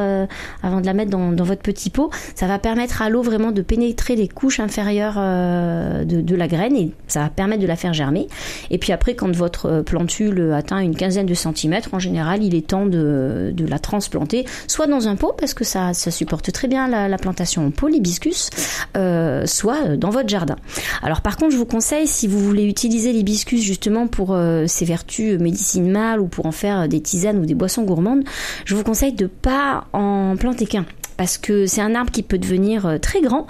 avant 0.63 0.81
de 0.81 0.85
la 0.85 0.93
mettre 0.93 1.11
dans, 1.11 1.43
votre 1.43 1.61
petit 1.61 1.89
pot. 1.89 2.09
Ça 2.35 2.47
va 2.47 2.59
permettre 2.59 3.01
à 3.01 3.09
l'eau 3.09 3.21
vraiment 3.21 3.51
de 3.51 3.61
pénétrer 3.61 4.15
les 4.15 4.27
couches 4.27 4.59
inférieures 4.59 5.15
de, 5.15 6.35
la 6.35 6.47
graine 6.47 6.75
et 6.75 6.91
ça 7.07 7.21
va 7.21 7.29
permettre 7.29 7.61
de 7.61 7.67
la 7.67 7.75
faire 7.75 7.93
germer. 7.93 8.27
Et 8.71 8.77
puis 8.77 8.93
après, 8.93 9.15
quand 9.15 9.33
votre 9.35 9.81
plantule 9.81 10.53
atteint 10.53 10.79
une 10.79 10.95
quinzaine 10.95 11.25
de 11.25 11.33
centimètres, 11.33 11.89
en 11.93 11.99
général, 11.99 12.43
il 12.43 12.55
est 12.55 12.67
temps 12.67 12.85
de, 12.85 13.51
de 13.53 13.65
la 13.67 13.79
transplanter, 13.79 14.45
soit 14.67 14.87
dans 14.87 15.07
un 15.07 15.15
pot 15.15 15.35
parce 15.37 15.53
que 15.53 15.63
ça, 15.73 16.11
supporte 16.11 16.51
très 16.51 16.67
bien 16.67 16.87
la, 16.87 17.17
plantation 17.17 17.65
en 17.65 17.71
polybiscus, 17.71 18.49
euh, 18.97 19.45
soit 19.45 19.97
dans 19.97 20.09
votre 20.09 20.29
jardin. 20.29 20.55
Alors 21.01 21.21
par 21.21 21.37
contre, 21.37 21.51
je 21.51 21.57
vous 21.57 21.65
conseille, 21.65 22.07
si 22.07 22.27
vous 22.27 22.39
voulez 22.39 22.65
utiliser 22.65 23.11
l'hibiscus 23.11 23.61
justement 23.61 24.07
pour 24.07 24.33
euh, 24.33 24.67
ses 24.67 24.85
vertus 24.85 25.39
médecine 25.39 25.89
mâle 25.89 26.19
ou 26.19 26.27
pour 26.27 26.45
en 26.45 26.51
faire 26.51 26.87
des 26.87 27.01
tisanes 27.01 27.39
ou 27.39 27.45
des 27.45 27.55
boissons 27.55 27.83
gourmandes, 27.83 28.23
je 28.65 28.75
vous 28.75 28.83
conseille 28.83 29.13
de 29.13 29.27
pas 29.27 29.85
en 29.93 30.35
planter 30.37 30.65
qu'un 30.65 30.85
parce 31.15 31.37
que 31.37 31.67
c'est 31.67 31.81
un 31.81 31.93
arbre 31.93 32.11
qui 32.11 32.23
peut 32.23 32.39
devenir 32.39 32.87
euh, 32.87 32.97
très 32.97 33.21
grand. 33.21 33.45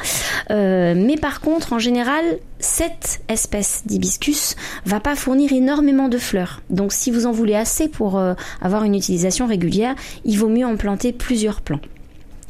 mais 0.50 1.15
par 1.19 1.41
contre, 1.41 1.74
en 1.74 1.79
général, 1.79 2.24
cette 2.59 3.21
espèce 3.29 3.83
d'hibiscus 3.86 4.55
va 4.86 5.00
pas 5.00 5.15
fournir 5.15 5.51
énormément 5.51 6.09
de 6.09 6.17
fleurs. 6.17 6.62
Donc 6.69 6.93
si 6.93 7.09
vous 7.09 7.25
en 7.25 7.31
voulez 7.31 7.55
assez 7.55 7.88
pour 7.89 8.21
avoir 8.62 8.83
une 8.83 8.95
utilisation 8.95 9.47
régulière, 9.47 9.95
il 10.25 10.38
vaut 10.38 10.50
mieux 10.50 10.65
en 10.65 10.75
planter 10.75 11.12
plusieurs 11.13 11.62
plants. 11.62 11.81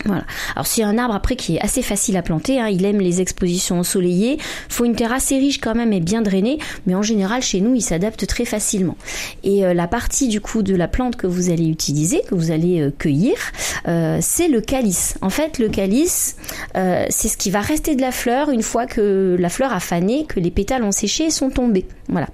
Voilà. 0.06 0.26
Alors 0.56 0.68
c'est 0.68 0.84
un 0.84 0.98
arbre 0.98 1.16
après 1.16 1.36
qui 1.36 1.56
est 1.56 1.62
assez 1.62 1.82
facile 1.82 2.18
à 2.18 2.22
planter, 2.22 2.60
hein. 2.60 2.68
il 2.68 2.84
aime 2.84 3.00
les 3.00 3.22
expositions 3.22 3.80
ensoleillées, 3.80 4.38
faut 4.68 4.84
une 4.84 4.96
terre 4.96 5.14
assez 5.14 5.38
riche 5.38 5.62
quand 5.62 5.76
même 5.76 5.94
et 5.94 6.02
bien 6.02 6.22
drainée, 6.22 6.60
mais 6.86 6.96
en 6.96 7.02
général 7.02 7.42
chez 7.42 7.62
nous 7.62 7.74
il 7.74 7.82
s'adapte 7.82 8.28
très 8.28 8.44
facilement. 8.44 8.98
Et 9.44 9.66
euh, 9.66 9.74
la 9.74 9.88
partie 9.88 10.28
du 10.28 10.42
coup 10.42 10.62
de 10.62 10.76
la 10.76 10.90
plante 10.90 11.16
que 11.16 11.28
vous 11.28 11.50
allez 11.50 11.68
utiliser, 11.68 12.22
que 12.28 12.36
vous 12.36 12.52
allez 12.52 12.82
euh, 12.82 12.92
cueillir, 12.98 13.36
euh, 13.88 14.18
c'est 14.22 14.50
le 14.50 14.60
calice. 14.60 15.16
En 15.22 15.30
fait 15.30 15.58
le 15.58 15.70
calice, 15.70 16.36
c'est 16.74 17.28
ce 17.28 17.38
qui 17.38 17.50
va 17.50 17.62
rester 17.62 17.96
de 17.96 18.02
la 18.02 18.12
fleur 18.12 18.50
une 18.50 18.64
fois 18.64 18.86
que 18.86 19.38
la 19.40 19.50
fleur 19.50 19.72
a 19.72 19.80
fané, 19.80 20.26
que 20.26 20.40
les 20.40 20.52
pétales 20.52 20.84
ont 20.84 20.92
séché 20.92 21.26
et 21.26 21.30
sont 21.30 21.50
tombés. 21.50 21.86
Voilà. 22.10 22.28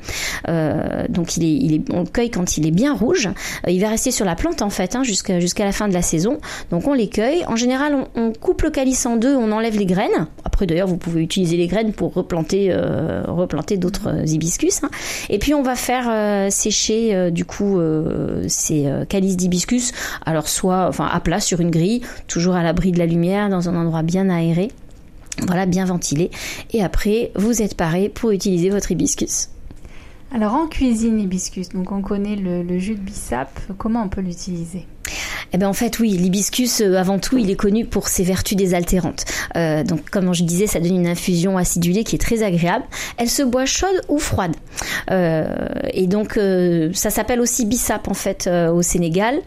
donc 1.09 1.37
il 1.37 1.43
est, 1.43 1.53
il 1.53 1.73
est, 1.75 1.93
on 1.93 2.01
le 2.01 2.07
cueille 2.07 2.31
quand 2.31 2.57
il 2.57 2.65
est 2.65 2.71
bien 2.71 2.93
rouge. 2.93 3.29
il 3.67 3.79
va 3.79 3.89
rester 3.89 4.11
sur 4.11 4.25
la 4.25 4.35
plante 4.35 4.61
en 4.61 4.69
fait 4.69 4.95
hein, 4.95 5.03
jusqu'à 5.03 5.65
la 5.65 5.71
fin 5.71 5.87
de 5.87 5.93
la 5.93 6.01
saison. 6.01 6.39
Donc 6.71 6.87
on 6.87 6.93
les 6.93 7.07
cueille. 7.07 7.45
Général, 7.59 8.07
on, 8.15 8.31
coupe 8.33 8.63
le 8.63 8.71
calice 8.71 9.05
en 9.05 9.15
deux, 9.15 9.35
on 9.35 9.51
enlève 9.51 9.77
les 9.77 9.85
graines. 9.85 10.27
Après, 10.43 10.65
d'ailleurs, 10.65 10.87
vous 10.87 10.97
pouvez 10.97 11.21
utiliser 11.21 11.57
les 11.57 11.67
graines 11.67 11.93
pour 11.93 12.13
replanter, 12.13 12.69
euh, 12.71 13.23
replanter 13.27 13.77
d'autres 13.77 14.07
euh, 14.07 14.25
hibiscus. 14.25 14.83
Hein. 14.83 14.89
Et 15.29 15.37
puis, 15.37 15.53
on 15.53 15.61
va 15.61 15.75
faire 15.75 16.07
euh, 16.09 16.49
sécher 16.49 17.31
du 17.31 17.45
coup 17.45 17.79
ces 18.47 18.91
calices 19.09 19.37
d'hibiscus. 19.37 19.91
Alors, 20.25 20.47
soit, 20.47 20.87
enfin, 20.87 21.07
à 21.11 21.19
plat 21.19 21.39
sur 21.39 21.59
une 21.59 21.71
grille, 21.71 22.01
toujours 22.27 22.55
à 22.55 22.63
l'abri 22.63 22.91
de 22.91 22.97
la 22.97 23.05
lumière, 23.05 23.49
dans 23.49 23.69
un 23.69 23.75
endroit 23.75 24.01
bien 24.01 24.29
aéré. 24.29 24.69
Voilà, 25.45 25.65
bien 25.65 25.85
ventilé. 25.85 26.31
Et 26.71 26.83
après, 26.83 27.31
vous 27.35 27.61
êtes 27.61 27.75
paré 27.75 28.09
pour 28.09 28.31
utiliser 28.31 28.69
votre 28.69 28.91
hibiscus. 28.91 29.49
Alors 30.31 30.53
en 30.53 30.67
cuisine, 30.67 31.17
l'hibiscus, 31.17 31.69
donc 31.69 31.91
on 31.91 32.03
connaît 32.03 32.35
le, 32.35 32.61
le 32.61 32.77
jus 32.77 32.93
de 32.93 33.01
bissap, 33.01 33.49
comment 33.79 34.03
on 34.03 34.09
peut 34.09 34.21
l'utiliser? 34.21 34.85
Eh 35.53 35.57
ben 35.57 35.67
en 35.67 35.73
fait 35.73 35.99
oui, 35.99 36.11
l'hibiscus 36.11 36.81
euh, 36.81 36.95
avant 36.97 37.19
tout 37.19 37.37
il 37.37 37.49
est 37.49 37.55
connu 37.55 37.85
pour 37.85 38.07
ses 38.07 38.23
vertus 38.23 38.57
désaltérantes. 38.57 39.25
Euh, 39.55 39.83
donc 39.83 40.09
comme 40.09 40.33
je 40.33 40.43
disais, 40.43 40.67
ça 40.67 40.79
donne 40.79 40.95
une 40.95 41.07
infusion 41.07 41.57
acidulée 41.57 42.03
qui 42.03 42.15
est 42.15 42.19
très 42.19 42.43
agréable. 42.43 42.85
Elle 43.17 43.29
se 43.29 43.43
boit 43.43 43.65
chaude 43.65 44.01
ou 44.07 44.19
froide. 44.19 44.55
Euh, 45.11 45.47
et 45.93 46.07
donc 46.07 46.39
ça 46.93 47.09
s'appelle 47.09 47.41
aussi 47.41 47.65
bissap 47.65 48.07
en 48.07 48.13
fait 48.13 48.47
au 48.47 48.81
Sénégal. 48.81 49.39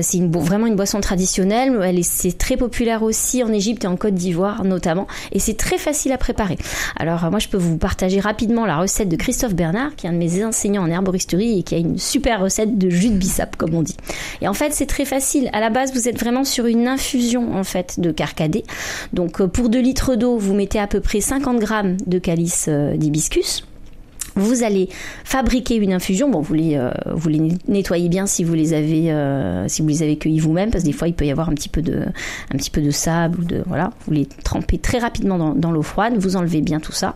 C'est 0.00 0.20
vraiment 0.20 0.66
une 0.66 0.76
boisson 0.76 1.00
traditionnelle. 1.00 1.78
Elle 1.82 1.98
est, 1.98 2.02
c'est 2.02 2.36
très 2.36 2.56
populaire 2.56 3.02
aussi 3.02 3.42
en 3.42 3.52
Égypte 3.52 3.84
et 3.84 3.86
en 3.86 3.96
Côte 3.96 4.14
d'Ivoire 4.14 4.64
notamment. 4.64 5.06
Et 5.32 5.38
c'est 5.38 5.56
très 5.56 5.78
facile 5.78 6.12
à 6.12 6.18
préparer. 6.18 6.58
Alors 6.96 7.30
moi 7.30 7.38
je 7.38 7.48
peux 7.48 7.56
vous 7.56 7.78
partager 7.78 8.20
rapidement 8.20 8.66
la 8.66 8.78
recette 8.78 9.08
de 9.08 9.16
Christophe 9.16 9.54
Bernard, 9.54 9.94
qui 9.96 10.06
est 10.06 10.10
un 10.10 10.12
de 10.12 10.18
mes 10.18 10.44
enseignants 10.44 10.82
en 10.82 10.90
herboristerie 10.90 11.60
et 11.60 11.62
qui 11.62 11.74
a 11.74 11.78
une 11.78 11.98
super 11.98 12.40
recette 12.40 12.78
de 12.78 12.90
jus 12.90 13.10
de 13.10 13.16
bissap 13.16 13.56
comme 13.56 13.74
on 13.74 13.82
dit. 13.82 13.96
Et 14.40 14.48
en 14.48 14.54
fait 14.54 14.72
c'est 14.72 14.86
très 14.86 15.04
facile. 15.04 15.33
À 15.52 15.60
la 15.60 15.70
base 15.70 15.92
vous 15.92 16.08
êtes 16.08 16.18
vraiment 16.18 16.44
sur 16.44 16.66
une 16.66 16.86
infusion 16.88 17.54
en 17.54 17.64
fait 17.64 18.00
de 18.00 18.10
carcadé. 18.10 18.64
Donc 19.12 19.40
euh, 19.40 19.46
pour 19.46 19.68
2 19.68 19.80
litres 19.80 20.14
d'eau 20.14 20.36
vous 20.36 20.54
mettez 20.54 20.78
à 20.78 20.86
peu 20.86 21.00
près 21.00 21.20
50 21.20 21.58
grammes 21.58 21.96
de 22.06 22.18
calice 22.18 22.66
euh, 22.68 22.96
d'hibiscus. 22.96 23.64
Vous 24.36 24.62
allez 24.64 24.88
fabriquer 25.24 25.76
une 25.76 25.92
infusion. 25.92 26.28
Bon, 26.28 26.40
vous 26.40 26.54
les, 26.54 26.76
euh, 26.76 26.90
vous 27.12 27.28
les 27.28 27.40
nettoyez 27.68 28.08
bien 28.08 28.26
si 28.26 28.42
vous 28.44 28.54
les 28.54 28.72
avez, 28.72 29.12
euh, 29.12 29.68
si 29.68 29.82
vous 29.82 29.88
les 29.88 30.02
avez 30.02 30.16
cueillis 30.16 30.40
vous-même, 30.40 30.70
parce 30.70 30.82
que 30.84 30.88
des 30.88 30.92
fois 30.94 31.06
il 31.08 31.14
peut 31.14 31.24
y 31.24 31.30
avoir 31.30 31.48
un 31.48 31.54
petit 31.54 31.68
peu 31.68 31.82
de, 31.82 32.00
un 32.52 32.56
petit 32.56 32.70
peu 32.70 32.80
de 32.80 32.90
sable 32.90 33.40
ou 33.40 33.44
de, 33.44 33.62
voilà. 33.66 33.90
Vous 34.06 34.12
les 34.12 34.26
trempez 34.44 34.78
très 34.78 34.98
rapidement 34.98 35.38
dans, 35.38 35.54
dans 35.54 35.70
l'eau 35.70 35.82
froide. 35.82 36.14
Vous 36.18 36.36
enlevez 36.36 36.60
bien 36.62 36.80
tout 36.80 36.92
ça. 36.92 37.14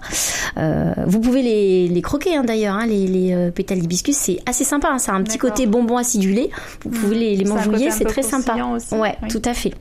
Euh, 0.58 0.92
vous 1.06 1.20
pouvez 1.20 1.42
les, 1.42 1.88
les 1.88 2.02
croquer 2.02 2.36
hein, 2.36 2.44
d'ailleurs. 2.44 2.74
Hein, 2.76 2.86
les, 2.86 3.06
les 3.06 3.50
pétales 3.52 3.78
d'hibiscus, 3.80 4.16
c'est 4.16 4.38
assez 4.46 4.64
sympa. 4.64 4.88
Hein, 4.90 4.98
ça 4.98 5.12
a 5.12 5.14
un 5.16 5.22
petit 5.22 5.38
côté 5.38 5.66
bonbon 5.66 5.96
acidulé. 5.96 6.50
Vous 6.84 6.90
pouvez 6.90 7.16
les, 7.16 7.36
les 7.36 7.44
manjouiller, 7.44 7.90
c'est 7.90 8.04
très 8.04 8.22
sympa. 8.22 8.54
aussi. 8.74 8.94
Ouais, 8.94 9.16
Oui. 9.22 9.28
tout 9.28 9.42
à 9.44 9.54
fait. 9.54 9.72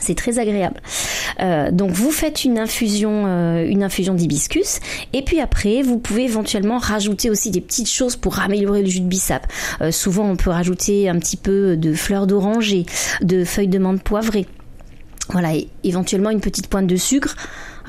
C'est 0.00 0.14
très 0.14 0.38
agréable. 0.38 0.80
Euh, 1.40 1.70
donc 1.70 1.90
vous 1.90 2.10
faites 2.10 2.44
une 2.44 2.58
infusion, 2.58 3.24
euh, 3.26 3.66
une 3.66 3.82
infusion 3.82 4.14
d'hibiscus, 4.14 4.80
et 5.12 5.22
puis 5.22 5.40
après 5.40 5.82
vous 5.82 5.98
pouvez 5.98 6.24
éventuellement 6.24 6.78
rajouter 6.78 7.30
aussi 7.30 7.50
des 7.50 7.60
petites 7.60 7.90
choses 7.90 8.16
pour 8.16 8.38
améliorer 8.38 8.82
le 8.82 8.88
jus 8.88 9.00
de 9.00 9.06
bissap. 9.06 9.46
Euh, 9.80 9.90
souvent 9.90 10.28
on 10.28 10.36
peut 10.36 10.50
rajouter 10.50 11.08
un 11.08 11.18
petit 11.18 11.36
peu 11.36 11.76
de 11.76 11.94
fleurs 11.94 12.26
d'oranger, 12.26 12.84
de 13.22 13.44
feuilles 13.44 13.68
de 13.68 13.78
menthe 13.78 14.02
poivrée. 14.02 14.46
Voilà, 15.30 15.54
et 15.54 15.68
éventuellement 15.82 16.30
une 16.30 16.40
petite 16.40 16.68
pointe 16.68 16.86
de 16.86 16.96
sucre. 16.96 17.34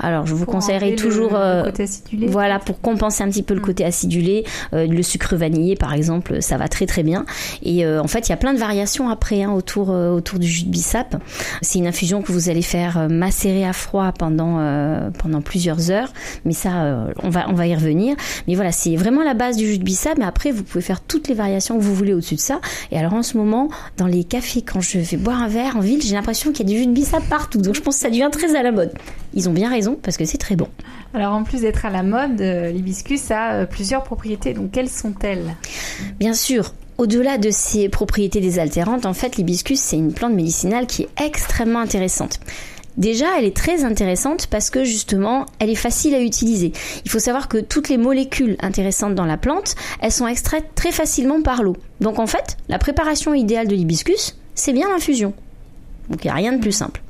Alors 0.00 0.26
je 0.26 0.34
vous 0.34 0.44
Pour 0.44 0.54
conseillerais 0.54 0.90
le- 0.90 0.96
toujours 0.96 1.30
le 1.32 1.36
euh, 1.38 1.64
côté 1.64 1.82
acidulé. 1.84 2.26
voilà, 2.28 2.58
pour 2.58 2.80
compenser 2.80 3.22
un 3.24 3.28
petit 3.28 3.42
peu 3.42 3.54
le 3.54 3.60
Mm. 3.60 3.64
côté 3.64 3.84
acidulé, 3.84 4.44
euh, 4.74 4.86
le 4.86 5.02
sucre 5.02 5.36
vanillé 5.36 5.74
par 5.76 5.92
exemple, 5.94 6.40
ça 6.42 6.56
va 6.56 6.68
très 6.68 6.86
très 6.86 7.02
bien. 7.02 7.24
Et 7.62 7.84
euh, 7.84 8.00
en 8.02 8.06
fait, 8.08 8.28
il 8.28 8.30
y 8.30 8.32
a 8.32 8.36
plein 8.36 8.54
de 8.54 8.58
variations 8.58 9.08
après 9.10 9.42
hein, 9.42 9.52
autour 9.52 9.88
autour 9.90 10.38
du 10.38 10.46
jus 10.46 10.64
de 10.64 10.70
bissap. 10.70 11.16
C'est 11.62 11.78
une 11.78 11.86
infusion 11.86 12.22
que 12.22 12.32
vous 12.32 12.48
allez 12.48 12.62
faire 12.62 13.08
macérer 13.10 13.64
à 13.66 13.72
froid 13.72 14.12
pendant 14.16 14.58
pendant 15.18 15.40
plusieurs 15.40 15.90
heures, 15.90 16.12
mais 16.44 16.52
ça, 16.52 17.06
on 17.22 17.30
va 17.30 17.46
on 17.48 17.54
va 17.54 17.66
y 17.66 17.74
revenir. 17.74 18.16
Mais 18.46 18.54
voilà, 18.54 18.72
c'est 18.72 18.96
vraiment 18.96 19.22
la 19.22 19.34
base 19.34 19.56
du 19.56 19.66
jus 19.66 19.78
de 19.78 19.84
bissap. 19.84 20.18
Mais 20.18 20.24
après, 20.24 20.50
vous 20.50 20.62
pouvez 20.62 20.82
faire 20.82 21.00
toutes 21.00 21.28
les 21.28 21.34
variations 21.34 21.76
que 21.78 21.82
vous 21.82 21.94
voulez 21.94 22.14
au-dessus 22.14 22.34
de 22.36 22.40
ça. 22.40 22.60
Et 22.92 22.98
alors 22.98 23.14
en 23.14 23.22
ce 23.22 23.36
moment, 23.36 23.68
dans 23.96 24.06
les 24.06 24.24
cafés, 24.24 24.62
quand 24.62 24.80
je 24.80 24.98
vais 24.98 25.16
boire 25.16 25.42
un 25.42 25.48
verre 25.48 25.76
en 25.76 25.80
ville, 25.80 26.00
j'ai 26.02 26.14
l'impression 26.14 26.52
qu'il 26.52 26.68
y 26.68 26.72
a 26.72 26.74
du 26.74 26.80
jus 26.82 26.86
de 26.86 26.92
bissap 26.92 27.22
partout. 27.28 27.60
Donc 27.60 27.74
je 27.74 27.80
pense 27.80 27.96
que 27.96 28.02
ça 28.02 28.08
devient 28.10 28.28
très 28.32 28.54
à 28.56 28.62
la 28.62 28.72
mode. 28.72 28.92
Ils 29.38 29.48
ont 29.48 29.52
bien 29.52 29.70
raison 29.70 29.96
parce 30.02 30.16
que 30.16 30.24
c'est 30.24 30.36
très 30.36 30.56
bon. 30.56 30.66
Alors 31.14 31.32
en 31.32 31.44
plus 31.44 31.60
d'être 31.60 31.86
à 31.86 31.90
la 31.90 32.02
mode, 32.02 32.40
euh, 32.40 32.72
l'hibiscus 32.72 33.30
a 33.30 33.52
euh, 33.52 33.66
plusieurs 33.66 34.02
propriétés. 34.02 34.52
Donc 34.52 34.72
quelles 34.72 34.88
sont-elles? 34.88 35.54
Bien 36.18 36.34
sûr, 36.34 36.74
au-delà 36.98 37.38
de 37.38 37.52
ses 37.52 37.88
propriétés 37.88 38.40
désaltérantes, 38.40 39.06
en 39.06 39.14
fait, 39.14 39.36
l'hibiscus, 39.36 39.78
c'est 39.78 39.96
une 39.96 40.12
plante 40.12 40.32
médicinale 40.32 40.88
qui 40.88 41.02
est 41.02 41.24
extrêmement 41.24 41.78
intéressante. 41.78 42.40
Déjà, 42.96 43.26
elle 43.38 43.44
est 43.44 43.56
très 43.56 43.84
intéressante 43.84 44.48
parce 44.48 44.70
que 44.70 44.82
justement, 44.82 45.46
elle 45.60 45.70
est 45.70 45.76
facile 45.76 46.16
à 46.16 46.20
utiliser. 46.20 46.72
Il 47.04 47.10
faut 47.12 47.20
savoir 47.20 47.46
que 47.46 47.58
toutes 47.58 47.88
les 47.88 47.96
molécules 47.96 48.56
intéressantes 48.58 49.14
dans 49.14 49.24
la 49.24 49.36
plante, 49.36 49.76
elles 50.00 50.10
sont 50.10 50.26
extraites 50.26 50.74
très 50.74 50.90
facilement 50.90 51.42
par 51.42 51.62
l'eau. 51.62 51.76
Donc 52.00 52.18
en 52.18 52.26
fait, 52.26 52.56
la 52.68 52.78
préparation 52.80 53.34
idéale 53.34 53.68
de 53.68 53.76
l'hibiscus, 53.76 54.36
c'est 54.56 54.72
bien 54.72 54.88
l'infusion. 54.88 55.32
Donc 56.10 56.24
il 56.24 56.26
n'y 56.26 56.32
a 56.32 56.34
rien 56.34 56.52
de 56.52 56.60
plus 56.60 56.72
simple. 56.72 57.00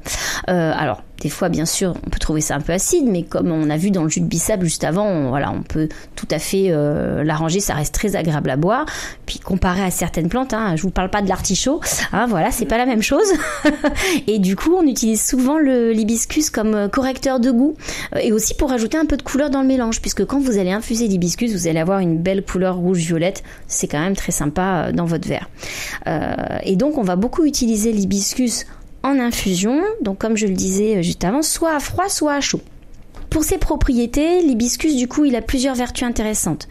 Euh, 0.48 0.72
alors, 0.76 1.02
des 1.20 1.28
fois, 1.30 1.48
bien 1.48 1.66
sûr, 1.66 1.94
on 2.06 2.10
peut 2.10 2.18
trouver 2.18 2.40
ça 2.40 2.54
un 2.54 2.60
peu 2.60 2.72
acide, 2.72 3.06
mais 3.06 3.22
comme 3.24 3.50
on 3.50 3.70
a 3.70 3.76
vu 3.76 3.90
dans 3.90 4.04
le 4.04 4.08
jus 4.08 4.20
de 4.20 4.26
bissap 4.26 4.62
juste 4.62 4.84
avant, 4.84 5.06
on, 5.06 5.28
voilà, 5.30 5.50
on 5.50 5.62
peut 5.62 5.88
tout 6.14 6.28
à 6.30 6.38
fait 6.38 6.66
euh, 6.68 7.24
l'arranger, 7.24 7.60
ça 7.60 7.74
reste 7.74 7.92
très 7.92 8.14
agréable 8.14 8.50
à 8.50 8.56
boire. 8.56 8.86
Puis 9.26 9.40
comparé 9.40 9.82
à 9.82 9.90
certaines 9.90 10.28
plantes, 10.28 10.54
hein, 10.54 10.76
je 10.76 10.82
vous 10.82 10.90
parle 10.90 11.10
pas 11.10 11.22
de 11.22 11.28
l'artichaut, 11.28 11.80
hein, 12.12 12.26
voilà, 12.28 12.52
c'est 12.52 12.66
pas 12.66 12.78
la 12.78 12.86
même 12.86 13.02
chose. 13.02 13.26
et 14.28 14.38
du 14.38 14.54
coup, 14.54 14.74
on 14.76 14.86
utilise 14.86 15.24
souvent 15.24 15.58
le 15.58 15.92
l'hibiscus 15.92 16.50
comme 16.50 16.74
euh, 16.74 16.88
correcteur 16.88 17.40
de 17.40 17.50
goût 17.50 17.76
et 18.20 18.32
aussi 18.32 18.54
pour 18.54 18.72
ajouter 18.72 18.96
un 18.96 19.06
peu 19.06 19.16
de 19.16 19.22
couleur 19.22 19.50
dans 19.50 19.62
le 19.62 19.66
mélange, 19.66 20.00
puisque 20.00 20.24
quand 20.24 20.38
vous 20.38 20.58
allez 20.58 20.70
infuser 20.70 21.08
l'hibiscus, 21.08 21.52
vous 21.52 21.66
allez 21.66 21.80
avoir 21.80 21.98
une 21.98 22.18
belle 22.18 22.44
couleur 22.44 22.76
rouge-violette. 22.76 23.42
C'est 23.66 23.88
quand 23.88 24.00
même 24.00 24.16
très 24.16 24.32
sympa 24.32 24.92
dans 24.92 25.04
votre 25.04 25.28
verre. 25.28 25.48
Euh, 26.06 26.34
et 26.62 26.76
donc, 26.76 26.98
on 26.98 27.02
va 27.02 27.16
beaucoup 27.16 27.44
utiliser 27.44 27.92
l'hibiscus 27.92 28.66
en 29.02 29.18
infusion, 29.18 29.80
donc 30.02 30.18
comme 30.18 30.36
je 30.36 30.46
le 30.46 30.54
disais 30.54 31.02
juste 31.02 31.24
avant, 31.24 31.42
soit 31.42 31.74
à 31.74 31.80
froid, 31.80 32.08
soit 32.08 32.34
à 32.34 32.40
chaud. 32.40 32.60
Pour 33.30 33.44
ses 33.44 33.58
propriétés, 33.58 34.42
l'hibiscus, 34.42 34.96
du 34.96 35.06
coup, 35.06 35.24
il 35.24 35.36
a 35.36 35.42
plusieurs 35.42 35.74
vertus 35.74 36.06
intéressantes. 36.06 36.68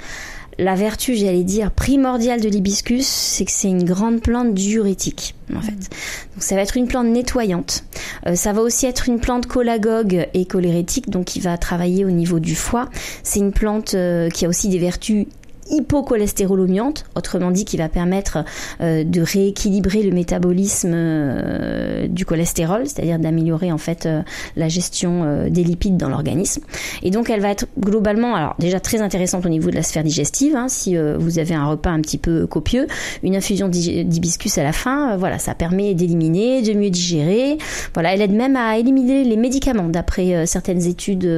La 0.59 0.73
vertu, 0.73 1.15
j'allais 1.15 1.43
dire, 1.43 1.69
primordiale 1.69 2.41
de 2.41 2.49
l'hibiscus, 2.49 3.05
c'est 3.05 3.45
que 3.45 3.51
c'est 3.51 3.69
une 3.69 3.83
grande 3.83 4.21
plante 4.21 4.55
diurétique, 4.55 5.35
en 5.55 5.61
fait. 5.61 5.75
Donc 5.75 6.39
ça 6.39 6.55
va 6.55 6.61
être 6.61 6.77
une 6.77 6.87
plante 6.87 7.05
nettoyante. 7.05 7.83
Euh, 8.25 8.33
ça 8.33 8.53
va 8.53 8.61
aussi 8.61 8.87
être 8.87 9.07
une 9.07 9.19
plante 9.19 9.47
cholagogue 9.47 10.27
et 10.33 10.45
cholérétique, 10.45 11.11
donc 11.11 11.25
qui 11.25 11.39
va 11.39 11.59
travailler 11.59 12.05
au 12.05 12.09
niveau 12.09 12.39
du 12.39 12.55
foie. 12.55 12.89
C'est 13.21 13.39
une 13.39 13.51
plante 13.51 13.93
euh, 13.93 14.29
qui 14.29 14.45
a 14.45 14.49
aussi 14.49 14.67
des 14.67 14.79
vertus 14.79 15.27
hypocholestérolomiante, 15.69 17.05
autrement 17.15 17.51
dit 17.51 17.65
qui 17.65 17.77
va 17.77 17.89
permettre 17.89 18.39
euh, 18.81 19.03
de 19.03 19.21
rééquilibrer 19.21 20.03
le 20.03 20.11
métabolisme 20.11 20.91
euh, 20.93 22.07
du 22.07 22.25
cholestérol, 22.25 22.83
c'est-à-dire 22.85 23.19
d'améliorer 23.19 23.71
en 23.71 23.77
fait 23.77 24.05
euh, 24.05 24.21
la 24.55 24.67
gestion 24.67 25.47
des 25.49 25.63
lipides 25.63 25.97
dans 25.97 26.09
l'organisme. 26.09 26.61
Et 27.03 27.11
donc 27.11 27.29
elle 27.29 27.41
va 27.41 27.49
être 27.49 27.67
globalement, 27.79 28.35
alors 28.35 28.55
déjà 28.59 28.79
très 28.79 29.01
intéressante 29.01 29.45
au 29.45 29.49
niveau 29.49 29.69
de 29.69 29.75
la 29.75 29.83
sphère 29.83 30.03
digestive, 30.03 30.55
hein, 30.55 30.67
si 30.69 30.95
vous 30.97 31.39
avez 31.39 31.53
un 31.53 31.67
repas 31.67 31.89
un 31.89 32.01
petit 32.01 32.17
peu 32.17 32.47
copieux, 32.47 32.87
une 33.23 33.35
infusion 33.35 33.67
d'hi- 33.67 34.05
d'hibiscus 34.05 34.57
à 34.57 34.63
la 34.63 34.71
fin, 34.73 35.17
voilà, 35.17 35.39
ça 35.39 35.55
permet 35.55 35.93
d'éliminer, 35.93 36.61
de 36.61 36.73
mieux 36.73 36.89
digérer. 36.89 37.57
Voilà, 37.93 38.13
elle 38.13 38.21
aide 38.21 38.33
même 38.33 38.55
à 38.55 38.77
éliminer 38.77 39.23
les 39.23 39.37
médicaments 39.37 39.87
d'après 39.89 40.45
certaines 40.45 40.85
études, 40.85 41.29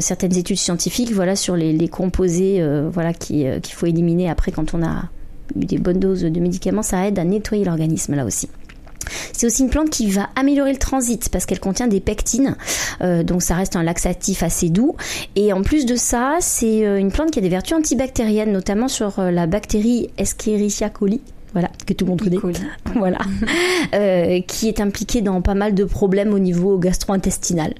certaines 0.00 0.36
études 0.36 0.58
scientifiques, 0.58 1.12
voilà, 1.12 1.36
sur 1.36 1.56
les, 1.56 1.88
composés, 1.88 2.62
voilà, 2.90 3.10
euh, 3.10 3.60
qu'il 3.60 3.74
faut 3.74 3.86
éliminer 3.86 4.28
après 4.28 4.52
quand 4.52 4.74
on 4.74 4.82
a 4.82 5.04
eu 5.56 5.64
des 5.64 5.78
bonnes 5.78 5.98
doses 5.98 6.22
de 6.22 6.40
médicaments, 6.40 6.82
ça 6.82 7.06
aide 7.06 7.18
à 7.18 7.24
nettoyer 7.24 7.64
l'organisme 7.64 8.14
là 8.14 8.24
aussi. 8.24 8.48
C'est 9.32 9.46
aussi 9.46 9.62
une 9.62 9.70
plante 9.70 9.90
qui 9.90 10.10
va 10.10 10.28
améliorer 10.36 10.72
le 10.72 10.78
transit 10.78 11.28
parce 11.30 11.46
qu'elle 11.46 11.58
contient 11.58 11.88
des 11.88 12.00
pectines, 12.00 12.56
euh, 13.00 13.22
donc 13.22 13.42
ça 13.42 13.54
reste 13.54 13.74
un 13.74 13.82
laxatif 13.82 14.42
assez 14.42 14.68
doux. 14.68 14.94
Et 15.34 15.52
en 15.52 15.62
plus 15.62 15.86
de 15.86 15.96
ça, 15.96 16.36
c'est 16.40 16.86
euh, 16.86 16.98
une 16.98 17.10
plante 17.10 17.30
qui 17.30 17.38
a 17.38 17.42
des 17.42 17.48
vertus 17.48 17.76
antibactériennes, 17.76 18.52
notamment 18.52 18.88
sur 18.88 19.20
la 19.20 19.46
bactérie 19.46 20.10
Escherichia 20.18 20.90
coli. 20.90 21.20
Voilà, 21.52 21.70
que 21.86 21.92
tout 21.92 22.04
le 22.04 22.10
monde 22.10 22.22
connaît. 22.22 22.38
Voilà. 22.96 23.18
Euh, 23.94 24.40
qui 24.46 24.68
est 24.68 24.78
impliquée 24.80 25.20
dans 25.20 25.40
pas 25.40 25.54
mal 25.54 25.74
de 25.74 25.84
problèmes 25.84 26.32
au 26.32 26.38
niveau 26.38 26.78
gastro-intestinal. 26.78 27.74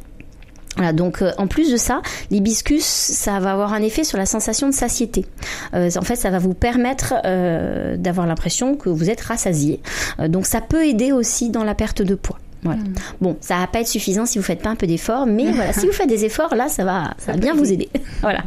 Voilà, 0.77 0.93
donc 0.93 1.21
euh, 1.21 1.33
en 1.37 1.47
plus 1.47 1.71
de 1.71 1.77
ça, 1.77 2.01
l'hibiscus, 2.31 2.85
ça 2.85 3.41
va 3.41 3.53
avoir 3.53 3.73
un 3.73 3.83
effet 3.83 4.05
sur 4.05 4.19
la 4.19 4.27
sensation 4.27 4.69
de 4.69 4.75
satiété. 4.75 5.27
Euh, 5.75 5.91
en 5.97 6.03
fait, 6.03 6.17
ça 6.17 6.31
va 6.31 6.39
vous 6.39 6.55
permettre 6.55 7.15
euh, 7.25 7.97
d'avoir 7.97 8.27
l'impression 8.27 8.77
que 8.77 8.89
vous 8.89 9.11
êtes 9.11 9.21
rassasié. 9.21 9.81
Euh, 10.21 10.29
donc 10.29 10.47
ça 10.47 10.61
peut 10.61 10.87
aider 10.87 11.13
aussi 11.13 11.51
dans 11.51 11.65
la 11.65 11.75
perte 11.75 12.03
de 12.03 12.15
poids. 12.15 12.39
Voilà. 12.63 12.81
Mm. 12.81 12.95
Bon, 13.21 13.37
ça 13.41 13.57
va 13.57 13.67
pas 13.67 13.81
être 13.81 13.89
suffisant 13.89 14.27
si 14.27 14.39
vous 14.39 14.45
faites 14.45 14.63
pas 14.63 14.71
un 14.71 14.77
peu 14.77 14.87
d'efforts, 14.87 15.27
mais 15.27 15.51
voilà, 15.51 15.73
si 15.73 15.87
vous 15.87 15.93
faites 15.93 16.09
des 16.09 16.25
efforts, 16.25 16.55
là, 16.55 16.69
ça 16.69 16.85
va, 16.85 17.15
ça 17.19 17.33
va 17.33 17.39
bien 17.39 17.55
vous 17.55 17.73
aider. 17.73 17.89
Voilà. 18.21 18.45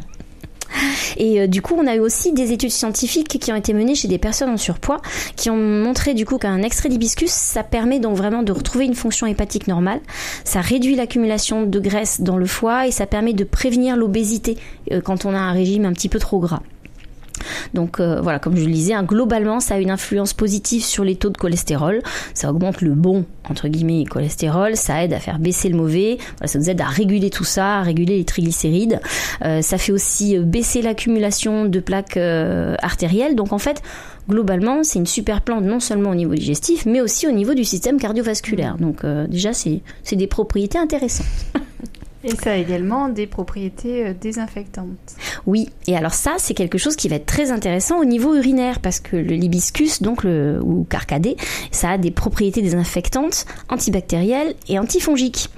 Et 1.18 1.42
euh, 1.42 1.48
du 1.48 1.62
coup, 1.62 1.76
on 1.78 1.88
a 1.88 1.96
eu 1.96 2.00
aussi 2.00 2.34
des 2.34 2.52
études 2.52 2.72
scientifiques 2.72 3.40
qui 3.40 3.52
ont 3.52 3.56
été 3.56 3.74
menées 3.74 3.96
chez 3.96 4.08
des 4.08 4.18
personnes 4.18 4.50
en 4.50 4.58
surpoids, 4.58 5.02
qui 5.36 5.50
ont 5.50 5.58
montré 5.58 6.14
du 6.14 6.26
coup 6.26 6.38
qu'un 6.38 6.62
extrait 6.62 6.90
d'hibiscus, 6.90 7.32
ça 7.32 7.64
permet 7.64 8.00
donc 8.00 8.16
vraiment 8.16 8.44
de 8.44 8.52
retrouver 8.52 8.86
une 8.86 8.96
fonction 8.96 9.28
hépatique 9.28 9.68
normale, 9.68 10.00
ça 10.44 10.62
réduit 10.62 10.96
l'accumulation 10.96 11.64
de 11.64 11.80
graisse 11.80 12.22
dans 12.22 12.38
le 12.38 12.46
foie 12.46 12.88
et 12.88 12.92
ça 12.92 13.06
permet 13.06 13.34
de 13.34 13.44
prévenir 13.44 13.96
l'obésité 13.96 14.58
euh, 14.92 15.02
quand 15.02 15.26
on 15.26 15.34
a 15.34 15.40
un 15.40 15.52
régime 15.52 15.86
un 15.86 15.94
petit 15.94 16.10
peu 16.10 16.20
trop 16.20 16.40
gras. 16.40 16.62
Donc 17.74 18.00
voilà, 18.00 18.40
comme 18.40 18.56
je 18.56 18.66
le 18.66 18.72
disais, 18.72 18.94
hein, 18.94 19.04
globalement, 19.04 19.60
ça 19.60 19.76
a 19.76 19.80
une 19.80 19.92
influence 19.92 20.34
positive 20.34 20.84
sur 20.84 21.04
les 21.04 21.16
taux 21.16 21.30
de 21.30 21.38
cholestérol. 21.38 22.02
Ça 22.34 22.50
augmente 22.50 22.82
le 22.82 22.92
bon 22.92 23.26
entre 23.50 23.68
guillemets 23.68 24.06
cholestérol, 24.06 24.78
ça 24.78 25.04
aide 25.04 25.14
à 25.14 25.20
faire 25.20 25.38
baisser 25.38 25.68
le 25.68 25.76
mauvais, 25.76 26.18
ça 26.46 26.58
nous 26.58 26.70
aide 26.70 26.80
à 26.80 26.86
réguler 26.86 27.30
tout 27.30 27.44
ça, 27.44 27.80
à 27.80 27.82
réguler 27.82 28.18
les 28.18 28.26
triglycérides. 28.26 29.02
ça 29.42 29.78
fait 29.78 29.92
aussi 29.92 30.38
baisser 30.40 30.82
l'accumulation 30.82 31.66
de 31.66 31.80
plaques 31.80 32.18
artérielles. 32.18 33.36
Donc 33.36 33.52
en 33.54 33.58
fait, 33.58 33.82
globalement, 34.30 34.84
c'est 34.84 35.00
une 35.00 35.06
super 35.06 35.42
plante 35.42 35.64
non 35.64 35.80
seulement 35.80 36.12
au 36.12 36.16
niveau 36.16 36.34
digestif, 36.34 36.86
mais 36.86 37.02
aussi 37.02 37.28
au 37.28 37.32
niveau 37.32 37.54
du 37.54 37.64
système 37.64 38.00
cardiovasculaire. 38.00 38.78
Donc 38.78 39.04
euh, 39.04 39.28
déjà, 39.28 39.54
c'est 39.54 39.82
des 40.12 40.28
propriétés 40.28 40.78
intéressantes. 40.78 41.28
Et 42.24 42.36
ça 42.36 42.52
a 42.52 42.56
également 42.56 43.10
des 43.10 43.28
propriétés 43.28 44.06
euh, 44.06 44.14
désinfectantes. 44.14 45.16
Oui, 45.46 45.70
et 45.88 45.98
alors 45.98 46.14
ça, 46.14 46.36
c'est 46.38 46.54
quelque 46.54 46.78
chose 46.78 46.96
qui 46.96 47.10
va 47.10 47.18
être 47.18 47.26
très 47.26 47.52
intéressant 47.52 48.00
au 48.00 48.06
niveau 48.06 48.36
urinaire, 48.36 48.80
parce 48.80 49.00
que 49.00 49.18
le 49.18 49.36
libiscus, 49.36 50.02
donc 50.02 50.24
le, 50.24 50.60
ou 50.64 50.86
carcadé, 50.86 51.36
ça 51.72 51.92
a 51.92 51.98
des 51.98 52.12
propriétés 52.12 52.62
désinfectantes, 52.62 53.46
antibactérielles 53.70 54.56
et 54.70 54.80
antifongiques. 54.80 55.50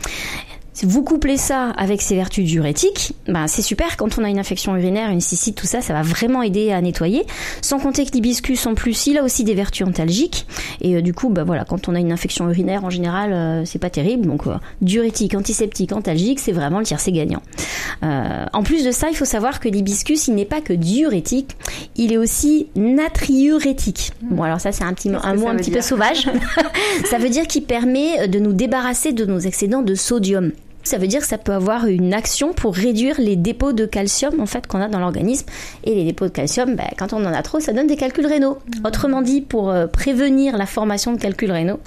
Si 0.76 0.86
vous 0.86 1.04
couplez 1.04 1.38
ça 1.38 1.70
avec 1.70 2.02
ses 2.02 2.16
vertus 2.16 2.44
diurétiques, 2.44 3.14
ben 3.30 3.48
c'est 3.48 3.62
super. 3.62 3.96
Quand 3.96 4.20
on 4.20 4.26
a 4.26 4.30
une 4.30 4.40
infection 4.40 4.76
urinaire, 4.76 5.10
une 5.10 5.22
cystite, 5.22 5.56
tout 5.56 5.66
ça, 5.66 5.80
ça 5.80 5.94
va 5.94 6.02
vraiment 6.02 6.42
aider 6.42 6.74
à 6.74 6.82
nettoyer. 6.82 7.26
Sans 7.62 7.80
compter 7.80 8.06
que 8.06 8.12
l'hibiscus, 8.12 8.66
en 8.66 8.76
plus, 8.76 9.08
il 9.08 9.18
a 9.18 9.24
aussi 9.24 9.46
des 9.46 9.54
vertus 9.54 9.88
antalgiques. 9.88 10.46
Et 10.82 10.98
euh, 10.98 11.02
du 11.02 11.14
coup, 11.14 11.30
ben 11.30 11.46
voilà, 11.46 11.64
quand 11.64 11.88
on 11.88 11.96
a 11.96 12.00
une 12.00 12.12
infection 12.12 12.50
urinaire, 12.50 12.84
en 12.84 12.90
général, 12.90 13.32
euh, 13.32 13.64
c'est 13.64 13.80
pas 13.80 13.90
terrible. 13.90 14.28
Donc, 14.28 14.48
euh, 14.48 14.56
diurétique, 14.82 15.34
antiseptique, 15.34 15.94
antalgique, 15.94 16.42
c'est 16.42 16.52
vraiment 16.52 16.80
le 16.80 16.86
tiercé 16.86 17.14
gagnant. 17.14 17.42
en 18.02 18.64
plus 18.64 18.84
de 18.84 18.92
ça, 18.92 19.08
il 19.10 19.16
faut 19.16 19.24
savoir 19.24 19.62
que 19.62 19.70
l'hibiscus, 19.70 20.28
il 20.28 20.36
n'est 20.36 20.44
pas 20.44 20.60
que 20.60 20.74
diurétique, 20.74 21.56
il 21.96 22.12
est 22.12 22.18
aussi 22.18 22.68
natriurétique. 22.76 24.12
Bon, 24.24 24.44
alors 24.44 24.60
ça, 24.60 24.74
c'est 24.74 24.84
un 24.84 24.92
petit 24.92 25.10
un 25.10 25.36
mot 25.36 25.48
un 25.48 25.56
petit 25.56 25.72
peu 25.72 25.80
sauvage. 25.80 26.30
ça 27.10 27.18
veut 27.18 27.30
dire 27.30 27.48
qu'il 27.48 27.64
permet 27.64 28.28
de 28.28 28.40
nous 28.40 28.52
débarrasser 28.52 29.14
de 29.14 29.24
nos 29.24 29.40
excédents 29.40 29.82
de 29.82 29.96
sodium. 29.96 30.52
Ça 30.86 31.00
veut 31.00 31.08
dire 31.08 31.20
que 31.20 31.28
ça 31.28 31.40
peut 31.40 31.52
avoir 31.52 31.88
une 31.88 32.14
action 32.14 32.54
pour 32.54 32.76
réduire 32.76 33.20
les 33.20 33.36
dépôts 33.36 33.74
de 33.74 33.86
calcium 33.86 34.40
en 34.40 34.46
fait 34.46 34.68
qu'on 34.68 34.80
a 34.80 34.88
dans 34.88 35.00
l'organisme. 35.00 35.48
Et 35.84 35.96
les 35.96 36.06
dépôts 36.06 36.26
de 36.26 36.32
calcium, 36.32 36.76
ben, 36.76 36.88
quand 36.98 37.12
on 37.12 37.26
en 37.26 37.34
a 37.34 37.42
trop, 37.42 37.60
ça 37.60 37.74
donne 37.74 37.88
des 37.88 37.98
calculs 37.98 38.28
rénaux. 38.28 38.60
Mmh. 38.60 38.86
Autrement 38.86 39.22
dit, 39.24 39.42
pour 39.42 39.72
euh, 39.72 39.88
prévenir 39.88 40.58
la 40.58 40.68
formation 40.68 41.12
de 41.12 41.20
calculs 41.20 41.52
rénaux, 41.52 41.80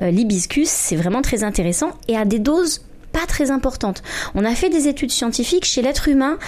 euh, 0.00 0.10
l'hibiscus, 0.10 0.68
c'est 0.68 0.96
vraiment 0.96 1.20
très 1.20 1.44
intéressant 1.44 1.90
et 2.08 2.16
à 2.16 2.24
des 2.24 2.38
doses 2.38 2.80
pas 3.12 3.26
très 3.26 3.50
importantes. 3.50 4.02
On 4.34 4.44
a 4.44 4.54
fait 4.54 4.70
des 4.70 4.88
études 4.88 5.10
scientifiques 5.10 5.64
chez 5.64 5.82
l'être 5.82 6.08
humain 6.08 6.38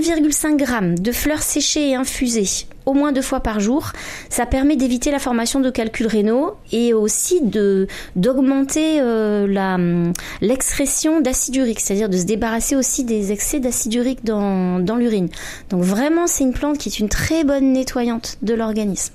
1,5 0.00 0.58
g 0.58 0.94
de 1.00 1.12
fleurs 1.12 1.42
séchées 1.42 1.90
et 1.90 1.94
infusées 1.94 2.66
au 2.86 2.92
moins 2.92 3.12
deux 3.12 3.22
fois 3.22 3.40
par 3.40 3.60
jour. 3.60 3.92
Ça 4.28 4.46
permet 4.46 4.76
d'éviter 4.76 5.10
la 5.10 5.18
formation 5.18 5.60
de 5.60 5.70
calculs 5.70 6.06
rénaux 6.06 6.54
et 6.72 6.92
aussi 6.94 7.40
d'augmenter 8.16 9.00
euh, 9.00 9.46
la 9.46 9.78
l'excrétion 10.40 11.20
d'acide 11.20 11.56
urique, 11.56 11.80
c'est-à-dire 11.80 12.08
de 12.08 12.16
se 12.16 12.24
débarrasser 12.24 12.76
aussi 12.76 13.04
des 13.04 13.32
excès 13.32 13.60
d'acide 13.60 13.94
urique 13.94 14.24
dans, 14.24 14.96
l'urine. 14.96 15.28
Donc 15.70 15.82
vraiment, 15.82 16.26
c'est 16.26 16.44
une 16.44 16.52
plante 16.52 16.78
qui 16.78 16.88
est 16.88 16.98
une 16.98 17.08
très 17.08 17.44
bonne 17.44 17.72
nettoyante 17.72 18.38
de 18.42 18.54
l'organisme. 18.54 19.14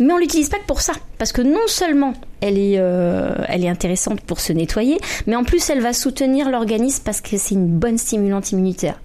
Mais 0.00 0.12
on 0.12 0.18
l'utilise 0.18 0.48
pas 0.48 0.58
que 0.58 0.66
pour 0.66 0.80
ça, 0.80 0.92
parce 1.18 1.32
que 1.32 1.42
non 1.42 1.66
seulement 1.66 2.14
elle 2.40 2.56
est, 2.56 2.76
euh, 2.78 3.34
elle 3.48 3.64
est 3.64 3.68
intéressante 3.68 4.20
pour 4.20 4.38
se 4.40 4.52
nettoyer, 4.52 4.98
mais 5.26 5.34
en 5.34 5.42
plus 5.42 5.68
elle 5.70 5.80
va 5.80 5.92
soutenir 5.92 6.50
l'organisme 6.50 7.02
parce 7.04 7.20
que 7.20 7.36
c'est 7.36 7.54
une 7.54 7.66
bonne 7.66 7.98
stimulante 7.98 8.52
immunitaire. 8.52 9.00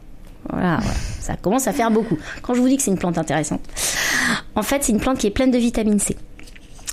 Voilà, 0.51 0.79
ça 1.19 1.35
commence 1.35 1.67
à 1.67 1.73
faire 1.73 1.91
beaucoup. 1.91 2.17
Quand 2.41 2.53
je 2.53 2.62
vous 2.62 2.67
dis 2.67 2.77
que 2.77 2.83
c'est 2.83 2.91
une 2.91 2.97
plante 2.97 3.17
intéressante, 3.17 3.62
en 4.55 4.63
fait, 4.63 4.83
c'est 4.83 4.91
une 4.91 5.00
plante 5.00 5.17
qui 5.17 5.27
est 5.27 5.31
pleine 5.31 5.51
de 5.51 5.57
vitamine 5.57 6.00
C. 6.00 6.17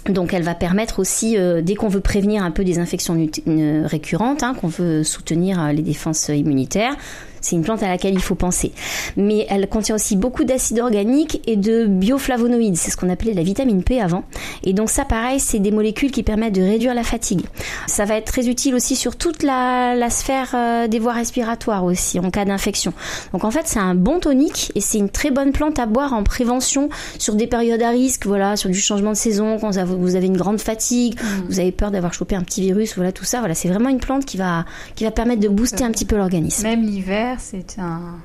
Donc 0.08 0.32
elle 0.32 0.42
va 0.42 0.54
permettre 0.54 0.98
aussi, 0.98 1.36
euh, 1.36 1.60
dès 1.60 1.74
qu'on 1.74 1.88
veut 1.88 2.00
prévenir 2.00 2.42
un 2.42 2.50
peu 2.50 2.64
des 2.64 2.78
infections 2.78 3.28
euh, 3.48 3.82
récurrentes, 3.86 4.42
hein, 4.42 4.54
qu'on 4.58 4.68
veut 4.68 5.04
soutenir 5.04 5.62
euh, 5.62 5.72
les 5.72 5.82
défenses 5.82 6.28
immunitaires, 6.28 6.96
c'est 7.40 7.56
une 7.56 7.62
plante 7.62 7.82
à 7.82 7.88
laquelle 7.88 8.14
il 8.14 8.22
faut 8.22 8.34
penser. 8.34 8.72
Mais 9.16 9.46
elle 9.48 9.68
contient 9.68 9.94
aussi 9.94 10.16
beaucoup 10.16 10.44
d'acides 10.44 10.80
organiques 10.80 11.40
et 11.46 11.56
de 11.56 11.86
bioflavonoïdes. 11.86 12.76
C'est 12.76 12.90
ce 12.90 12.96
qu'on 12.96 13.08
appelait 13.08 13.34
la 13.34 13.42
vitamine 13.42 13.82
P 13.82 14.00
avant. 14.00 14.24
Et 14.64 14.72
donc 14.72 14.90
ça, 14.90 15.04
pareil, 15.04 15.40
c'est 15.40 15.58
des 15.58 15.70
molécules 15.70 16.10
qui 16.10 16.22
permettent 16.22 16.54
de 16.54 16.62
réduire 16.62 16.94
la 16.94 17.02
fatigue. 17.02 17.42
Ça 17.86 18.04
va 18.04 18.16
être 18.16 18.26
très 18.26 18.48
utile 18.48 18.74
aussi 18.74 18.96
sur 18.96 19.16
toute 19.16 19.42
la, 19.42 20.10
sphère 20.10 20.50
euh, 20.54 20.88
des 20.88 20.98
voies 20.98 21.12
respiratoires 21.12 21.84
aussi, 21.84 22.18
en 22.18 22.30
cas 22.30 22.44
d'infection. 22.44 22.92
Donc 23.32 23.44
en 23.44 23.50
fait, 23.50 23.62
c'est 23.66 23.78
un 23.78 23.94
bon 23.94 24.18
tonique 24.18 24.72
et 24.74 24.80
c'est 24.80 24.98
une 24.98 25.10
très 25.10 25.30
bonne 25.30 25.52
plante 25.52 25.78
à 25.78 25.86
boire 25.86 26.12
en 26.12 26.22
prévention 26.22 26.88
sur 27.18 27.34
des 27.34 27.46
périodes 27.46 27.82
à 27.82 27.90
risque, 27.90 28.26
voilà, 28.26 28.56
sur 28.56 28.70
du 28.70 28.80
changement 28.80 29.10
de 29.10 29.16
saison, 29.16 29.58
quand 29.58 29.70
vous 29.84 30.16
avez 30.16 30.26
une 30.26 30.36
grande 30.36 30.60
fatigue, 30.60 31.20
mmh. 31.20 31.26
vous 31.48 31.60
avez 31.60 31.72
peur 31.72 31.90
d'avoir 31.90 32.12
chopé 32.12 32.34
un 32.34 32.42
petit 32.42 32.60
virus, 32.60 32.96
voilà, 32.96 33.12
tout 33.12 33.24
ça. 33.24 33.38
Voilà, 33.38 33.54
c'est 33.54 33.68
vraiment 33.68 33.88
une 33.88 34.00
plante 34.00 34.24
qui 34.24 34.36
va, 34.36 34.64
qui 34.94 35.04
va 35.04 35.10
permettre 35.10 35.40
de 35.40 35.48
booster 35.48 35.84
un 35.84 35.90
petit 35.90 36.04
peu 36.04 36.16
l'organisme. 36.16 36.64
Même 36.64 36.82
l'hiver 36.82 37.29
c'est 37.38 37.78
un. 37.78 38.18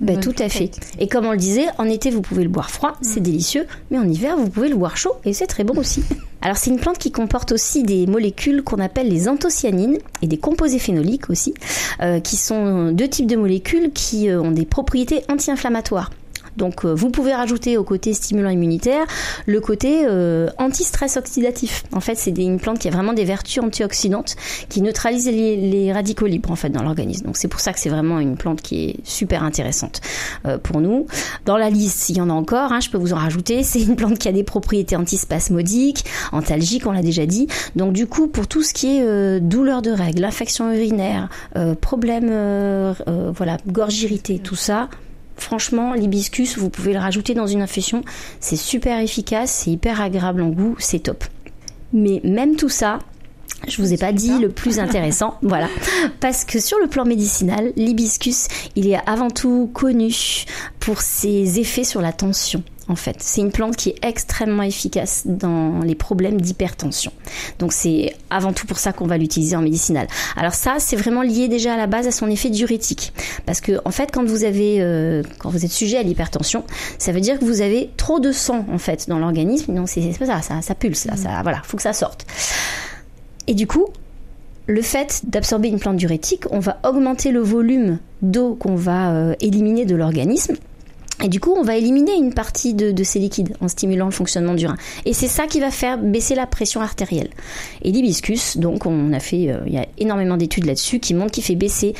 Ben, 0.00 0.18
tout 0.18 0.34
à 0.38 0.48
fait. 0.48 0.70
Et 0.98 1.08
comme 1.08 1.26
on 1.26 1.32
le 1.32 1.36
disait, 1.36 1.66
en 1.76 1.84
été, 1.84 2.10
vous 2.10 2.22
pouvez 2.22 2.42
le 2.42 2.48
boire 2.48 2.70
froid, 2.70 2.94
c'est 3.02 3.20
mm. 3.20 3.24
délicieux, 3.24 3.66
mais 3.90 3.98
en 3.98 4.08
hiver, 4.08 4.36
vous 4.36 4.48
pouvez 4.48 4.70
le 4.70 4.76
boire 4.76 4.96
chaud 4.96 5.12
et 5.26 5.34
c'est 5.34 5.46
très 5.46 5.62
bon 5.62 5.78
aussi. 5.78 6.02
Alors, 6.42 6.56
c'est 6.56 6.70
une 6.70 6.78
plante 6.78 6.96
qui 6.96 7.12
comporte 7.12 7.52
aussi 7.52 7.82
des 7.82 8.06
molécules 8.06 8.62
qu'on 8.62 8.78
appelle 8.78 9.08
les 9.08 9.28
anthocyanines 9.28 9.98
et 10.22 10.26
des 10.26 10.38
composés 10.38 10.78
phénoliques 10.78 11.28
aussi, 11.28 11.52
euh, 12.00 12.18
qui 12.20 12.36
sont 12.36 12.92
deux 12.92 13.08
types 13.08 13.26
de 13.26 13.36
molécules 13.36 13.92
qui 13.92 14.30
euh, 14.30 14.40
ont 14.40 14.52
des 14.52 14.64
propriétés 14.64 15.22
anti-inflammatoires. 15.28 16.10
Donc 16.56 16.84
euh, 16.84 16.94
vous 16.94 17.10
pouvez 17.10 17.34
rajouter 17.34 17.76
au 17.76 17.84
côté 17.84 18.14
stimulant 18.14 18.50
immunitaire 18.50 19.06
le 19.46 19.60
côté 19.60 20.02
euh, 20.06 20.48
anti-stress 20.58 21.16
oxydatif. 21.16 21.84
En 21.92 22.00
fait, 22.00 22.16
c'est 22.16 22.30
une 22.30 22.58
plante 22.58 22.78
qui 22.78 22.88
a 22.88 22.90
vraiment 22.90 23.12
des 23.12 23.24
vertus 23.24 23.62
antioxydantes 23.62 24.36
qui 24.68 24.82
neutralisent 24.82 25.28
les, 25.30 25.90
radicaux 25.92 26.26
libres 26.26 26.50
en 26.50 26.56
fait 26.56 26.70
dans 26.70 26.82
l'organisme. 26.82 27.26
Donc 27.26 27.36
c'est 27.36 27.48
pour 27.48 27.60
ça 27.60 27.72
que 27.72 27.80
c'est 27.80 27.88
vraiment 27.88 28.20
une 28.20 28.36
plante 28.36 28.62
qui 28.62 28.84
est 28.84 28.96
super 29.04 29.42
intéressante 29.42 30.00
euh, 30.46 30.58
pour 30.58 30.80
nous. 30.80 31.06
Dans 31.46 31.56
la 31.56 31.70
liste, 31.70 32.08
il 32.10 32.16
y 32.16 32.20
en 32.20 32.30
a 32.30 32.32
encore, 32.32 32.72
hein, 32.72 32.80
je 32.80 32.90
peux 32.90 32.98
vous 32.98 33.12
en 33.12 33.16
rajouter. 33.16 33.62
C'est 33.70 33.82
une 33.82 33.94
plante 33.94 34.18
qui 34.18 34.28
a 34.28 34.32
des 34.32 34.42
propriétés 34.42 34.96
antispasmodiques, 34.96 36.04
antalgiques, 36.32 36.86
on 36.86 36.92
l'a 36.92 37.02
déjà 37.02 37.24
dit. 37.24 37.46
Donc 37.76 37.92
du 37.92 38.06
coup, 38.06 38.26
pour 38.26 38.48
tout 38.48 38.62
ce 38.62 38.74
qui 38.74 38.98
est 38.98 39.40
douleur 39.40 39.80
de 39.80 39.90
règles, 39.90 40.24
infection 40.24 40.72
urinaire, 40.72 41.28
problème, 41.80 42.26
voilà, 43.36 43.58
gorge 43.68 44.02
irritée, 44.02 44.38
tout 44.38 44.56
ça, 44.56 44.88
Franchement, 45.40 45.94
l'hibiscus, 45.94 46.58
vous 46.58 46.70
pouvez 46.70 46.92
le 46.92 46.98
rajouter 46.98 47.34
dans 47.34 47.46
une 47.46 47.62
infusion. 47.62 48.04
C'est 48.40 48.56
super 48.56 49.00
efficace, 49.00 49.50
c'est 49.50 49.70
hyper 49.70 50.00
agréable 50.00 50.42
en 50.42 50.50
goût, 50.50 50.76
c'est 50.78 51.00
top. 51.00 51.24
Mais 51.92 52.20
même 52.22 52.56
tout 52.56 52.68
ça, 52.68 52.98
je 53.66 53.80
vous 53.82 53.92
ai 53.92 53.96
pas 53.96 54.12
dit 54.12 54.38
le 54.38 54.50
plus 54.50 54.78
intéressant, 54.78 55.38
voilà, 55.42 55.68
parce 56.20 56.44
que 56.44 56.60
sur 56.60 56.78
le 56.78 56.86
plan 56.86 57.04
médicinal, 57.04 57.72
l'hibiscus, 57.74 58.48
il 58.76 58.86
est 58.86 59.00
avant 59.06 59.30
tout 59.30 59.70
connu 59.72 60.14
pour 60.78 61.00
ses 61.00 61.58
effets 61.58 61.84
sur 61.84 62.00
la 62.00 62.12
tension 62.12 62.62
en 62.90 62.96
fait. 62.96 63.16
C'est 63.20 63.40
une 63.40 63.52
plante 63.52 63.76
qui 63.76 63.90
est 63.90 64.04
extrêmement 64.04 64.62
efficace 64.62 65.22
dans 65.24 65.80
les 65.80 65.94
problèmes 65.94 66.40
d'hypertension. 66.40 67.12
Donc 67.58 67.72
c'est 67.72 68.14
avant 68.28 68.52
tout 68.52 68.66
pour 68.66 68.78
ça 68.78 68.92
qu'on 68.92 69.06
va 69.06 69.16
l'utiliser 69.16 69.56
en 69.56 69.62
médicinal. 69.62 70.06
Alors 70.36 70.54
ça, 70.54 70.76
c'est 70.78 70.96
vraiment 70.96 71.22
lié 71.22 71.48
déjà 71.48 71.74
à 71.74 71.76
la 71.76 71.86
base 71.86 72.06
à 72.06 72.10
son 72.10 72.28
effet 72.28 72.50
diurétique. 72.50 73.12
Parce 73.46 73.60
que 73.60 73.80
en 73.84 73.90
fait, 73.90 74.10
quand 74.12 74.24
vous 74.24 74.44
avez, 74.44 74.78
euh, 74.80 75.22
quand 75.38 75.50
vous 75.50 75.64
êtes 75.64 75.72
sujet 75.72 75.98
à 75.98 76.02
l'hypertension, 76.02 76.64
ça 76.98 77.12
veut 77.12 77.20
dire 77.20 77.38
que 77.38 77.44
vous 77.44 77.60
avez 77.60 77.90
trop 77.96 78.20
de 78.20 78.32
sang 78.32 78.66
en 78.70 78.78
fait 78.78 79.08
dans 79.08 79.18
l'organisme. 79.18 79.74
Donc 79.74 79.88
c'est 79.88 80.18
pas 80.18 80.26
ça, 80.26 80.42
ça, 80.42 80.62
ça 80.62 80.74
pulse 80.74 81.04
là, 81.04 81.16
ça, 81.16 81.42
voilà, 81.42 81.62
faut 81.64 81.76
que 81.76 81.82
ça 81.82 81.92
sorte. 81.92 82.26
Et 83.46 83.54
du 83.54 83.66
coup, 83.66 83.86
le 84.66 84.82
fait 84.82 85.22
d'absorber 85.24 85.68
une 85.68 85.78
plante 85.78 85.96
diurétique, 85.96 86.44
on 86.50 86.60
va 86.60 86.78
augmenter 86.84 87.32
le 87.32 87.40
volume 87.40 87.98
d'eau 88.22 88.54
qu'on 88.54 88.76
va 88.76 89.12
euh, 89.12 89.34
éliminer 89.40 89.84
de 89.84 89.96
l'organisme 89.96 90.54
et 91.22 91.28
du 91.28 91.40
coup, 91.40 91.54
on 91.56 91.62
va 91.62 91.76
éliminer 91.76 92.14
une 92.14 92.32
partie 92.32 92.74
de, 92.74 93.02
ces 93.02 93.18
liquides 93.18 93.56
en 93.60 93.68
stimulant 93.68 94.06
le 94.06 94.12
fonctionnement 94.12 94.54
du 94.54 94.66
rein. 94.66 94.76
Et 95.04 95.12
c'est 95.12 95.28
ça 95.28 95.46
qui 95.46 95.60
va 95.60 95.70
faire 95.70 95.98
baisser 95.98 96.34
la 96.34 96.46
pression 96.46 96.80
artérielle. 96.80 97.30
Et 97.82 97.92
l'hibiscus, 97.92 98.56
donc, 98.56 98.86
on 98.86 99.12
a 99.12 99.20
fait, 99.20 99.50
euh, 99.50 99.60
il 99.66 99.74
y 99.74 99.78
a 99.78 99.86
énormément 99.98 100.36
d'études 100.36 100.66
là-dessus 100.66 101.00
qui 101.00 101.14
montrent 101.14 101.32
qu'il 101.32 101.44
fait 101.44 101.54
baisser 101.54 101.94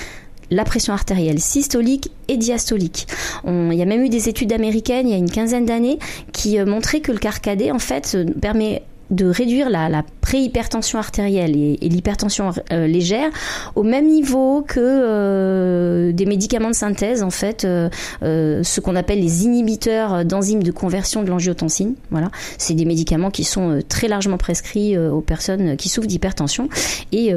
la 0.50 0.64
pression 0.64 0.92
artérielle 0.92 1.38
systolique 1.38 2.10
et 2.28 2.36
diastolique. 2.36 3.06
il 3.46 3.72
y 3.72 3.82
a 3.82 3.84
même 3.84 4.02
eu 4.02 4.08
des 4.08 4.28
études 4.28 4.52
américaines 4.52 5.06
il 5.06 5.12
y 5.12 5.14
a 5.14 5.18
une 5.18 5.30
quinzaine 5.30 5.64
d'années 5.64 5.98
qui 6.32 6.58
euh, 6.58 6.66
montraient 6.66 7.00
que 7.00 7.12
le 7.12 7.18
carcadé 7.18 7.70
en 7.70 7.78
fait 7.78 8.16
euh, 8.16 8.24
permet 8.24 8.82
de 9.10 9.26
réduire 9.26 9.68
la, 9.70 10.02
préhypertension 10.20 10.98
artérielle 10.98 11.56
et, 11.56 11.88
l'hypertension 11.88 12.52
euh, 12.72 12.86
légère 12.86 13.30
au 13.74 13.82
même 13.82 14.06
niveau 14.06 14.62
que 14.62 14.78
euh, 14.78 16.12
des 16.12 16.24
médicaments 16.24 16.70
de 16.70 16.74
synthèse, 16.74 17.24
en 17.24 17.30
fait, 17.30 17.64
euh, 17.64 17.88
ce 18.22 18.80
qu'on 18.80 18.94
appelle 18.94 19.20
les 19.20 19.44
inhibiteurs 19.44 20.24
d'enzymes 20.24 20.62
de 20.62 20.70
conversion 20.70 21.24
de 21.24 21.30
l'angiotensine. 21.30 21.94
Voilà, 22.10 22.30
c'est 22.58 22.74
des 22.74 22.84
médicaments 22.84 23.30
qui 23.30 23.42
sont 23.42 23.80
très 23.88 24.06
largement 24.06 24.38
prescrits 24.38 24.96
aux 24.96 25.20
personnes 25.20 25.76
qui 25.76 25.88
souffrent 25.88 26.06
d'hypertension. 26.06 26.68
Et 27.10 27.32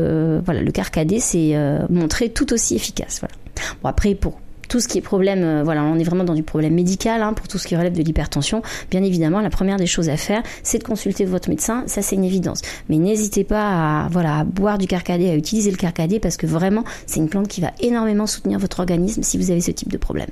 voilà, 0.45 0.61
le 0.61 0.71
carcadé 0.71 1.19
s'est 1.19 1.55
montré 1.89 2.29
tout 2.29 2.53
aussi 2.53 2.75
efficace. 2.75 3.19
Voilà. 3.21 3.33
Bon 3.81 3.89
après 3.89 4.13
pour 4.13 4.39
tout 4.73 4.79
ce 4.79 4.87
qui 4.87 4.97
est 4.97 5.01
problème, 5.01 5.61
voilà, 5.61 5.83
on 5.83 5.99
est 5.99 6.03
vraiment 6.03 6.23
dans 6.23 6.33
du 6.33 6.41
problème 6.41 6.73
médical, 6.73 7.21
hein, 7.21 7.33
pour 7.33 7.47
tout 7.47 7.59
ce 7.59 7.67
qui 7.67 7.75
relève 7.75 7.93
de 7.93 8.01
l'hypertension. 8.01 8.63
Bien 8.89 9.03
évidemment, 9.03 9.39
la 9.39 9.51
première 9.51 9.77
des 9.77 9.85
choses 9.85 10.09
à 10.09 10.17
faire, 10.17 10.41
c'est 10.63 10.79
de 10.79 10.83
consulter 10.83 11.25
votre 11.25 11.47
médecin. 11.47 11.83
Ça, 11.85 12.01
c'est 12.01 12.15
une 12.15 12.23
évidence. 12.23 12.63
Mais 12.89 12.97
n'hésitez 12.97 13.43
pas 13.43 14.07
à 14.07 14.43
boire 14.43 14.79
du 14.79 14.87
carcadé, 14.87 15.29
à 15.29 15.35
utiliser 15.35 15.69
le 15.69 15.77
carcadé, 15.77 16.19
parce 16.19 16.37
que 16.37 16.47
vraiment, 16.47 16.85
c'est 17.05 17.19
une 17.19 17.29
plante 17.29 17.49
qui 17.49 17.61
va 17.61 17.69
énormément 17.81 18.25
soutenir 18.25 18.57
votre 18.57 18.79
organisme 18.79 19.21
si 19.21 19.37
vous 19.37 19.51
avez 19.51 19.61
ce 19.61 19.69
type 19.69 19.91
de 19.91 19.97
problème. 19.99 20.29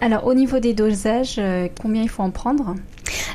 Alors, 0.00 0.26
au 0.26 0.34
niveau 0.34 0.58
des 0.58 0.74
dosages, 0.74 1.36
euh, 1.38 1.68
combien 1.80 2.02
il 2.02 2.08
faut 2.08 2.24
en 2.24 2.30
prendre? 2.30 2.74